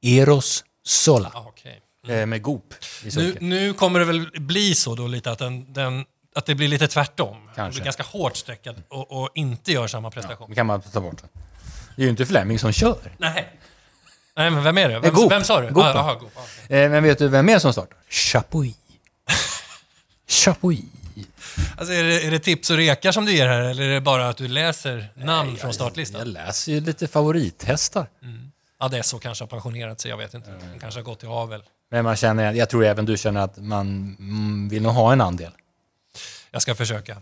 Eros 0.02 0.64
Sola. 0.84 1.30
Ah, 1.34 1.44
okej. 1.48 1.80
Eh, 2.08 2.26
Med 2.26 2.42
Goop 2.42 2.74
i 3.04 3.08
Nu, 3.16 3.36
nu 3.40 3.72
kommer 3.72 3.98
det 3.98 4.04
väl 4.04 4.30
bli 4.40 4.74
så 4.74 4.94
då 4.94 5.06
lite 5.06 5.30
att, 5.30 5.38
den, 5.38 5.72
den, 5.72 6.04
att 6.34 6.46
det 6.46 6.54
blir 6.54 6.68
lite 6.68 6.88
tvärtom. 6.88 7.36
Kanske. 7.54 7.78
blir 7.80 7.84
ganska 7.84 8.02
hårt 8.02 8.36
sträckad 8.36 8.82
och, 8.88 9.22
och 9.22 9.30
inte 9.34 9.72
gör 9.72 9.86
samma 9.86 10.10
prestation. 10.10 10.48
Det 10.48 10.54
kan 10.54 10.66
man 10.66 10.80
ta 10.82 11.00
bort. 11.00 11.22
Det 11.96 12.02
är 12.02 12.04
ju 12.04 12.10
inte 12.10 12.26
Fleming 12.26 12.58
som 12.58 12.72
kör. 12.72 12.98
Nej. 13.18 13.52
Nej, 14.36 14.50
men 14.50 14.62
vem 14.64 14.78
är 14.78 14.88
det? 14.88 15.00
Vem, 15.00 15.14
Goop. 15.14 15.32
vem 15.32 15.44
sa 15.44 15.60
du? 15.60 15.70
Goop, 15.70 15.84
Ah, 15.84 15.92
aha, 15.98 16.14
Goop. 16.14 16.32
Ah, 16.36 16.40
okej. 16.64 16.82
Eh, 16.84 16.90
Men 16.90 17.02
vet 17.02 17.18
du 17.18 17.28
vem 17.28 17.46
mer 17.46 17.58
som 17.58 17.72
startar? 17.72 17.98
Chapuis. 18.10 18.74
Chapuis. 20.28 20.80
Alltså, 21.78 21.94
är, 21.94 22.04
det, 22.04 22.26
är 22.26 22.30
det 22.30 22.38
tips 22.38 22.70
och 22.70 22.76
rekar 22.76 23.12
som 23.12 23.24
du 23.24 23.32
ger 23.32 23.46
här 23.46 23.60
eller 23.60 23.82
är 23.82 23.94
det 23.94 24.00
bara 24.00 24.28
att 24.28 24.36
du 24.36 24.48
läser 24.48 25.08
namn 25.14 25.56
från 25.56 25.74
startlistan? 25.74 26.18
Jag 26.18 26.28
läser 26.28 26.72
ju 26.72 26.80
lite 26.80 27.08
favorithästar. 27.08 28.06
Är 28.80 29.02
så 29.02 29.18
kanske 29.18 29.44
har 29.44 29.48
pensionerat 29.48 30.00
sig, 30.00 30.10
jag 30.10 30.18
vet 30.18 30.34
inte. 30.34 30.50
Den 30.50 30.78
kanske 30.80 31.00
har 31.00 31.04
gått 31.04 31.22
i 31.24 31.26
avel. 31.26 31.62
Men 31.90 32.04
man 32.04 32.16
känner, 32.16 32.52
jag 32.52 32.70
tror 32.70 32.84
även 32.84 33.04
du 33.06 33.16
känner 33.16 33.40
att 33.40 33.56
man 33.56 34.16
mm, 34.18 34.68
vill 34.68 34.82
nog 34.82 34.92
ha 34.92 35.12
en 35.12 35.20
andel. 35.20 35.52
Jag 36.50 36.62
ska 36.62 36.74
försöka. 36.74 37.16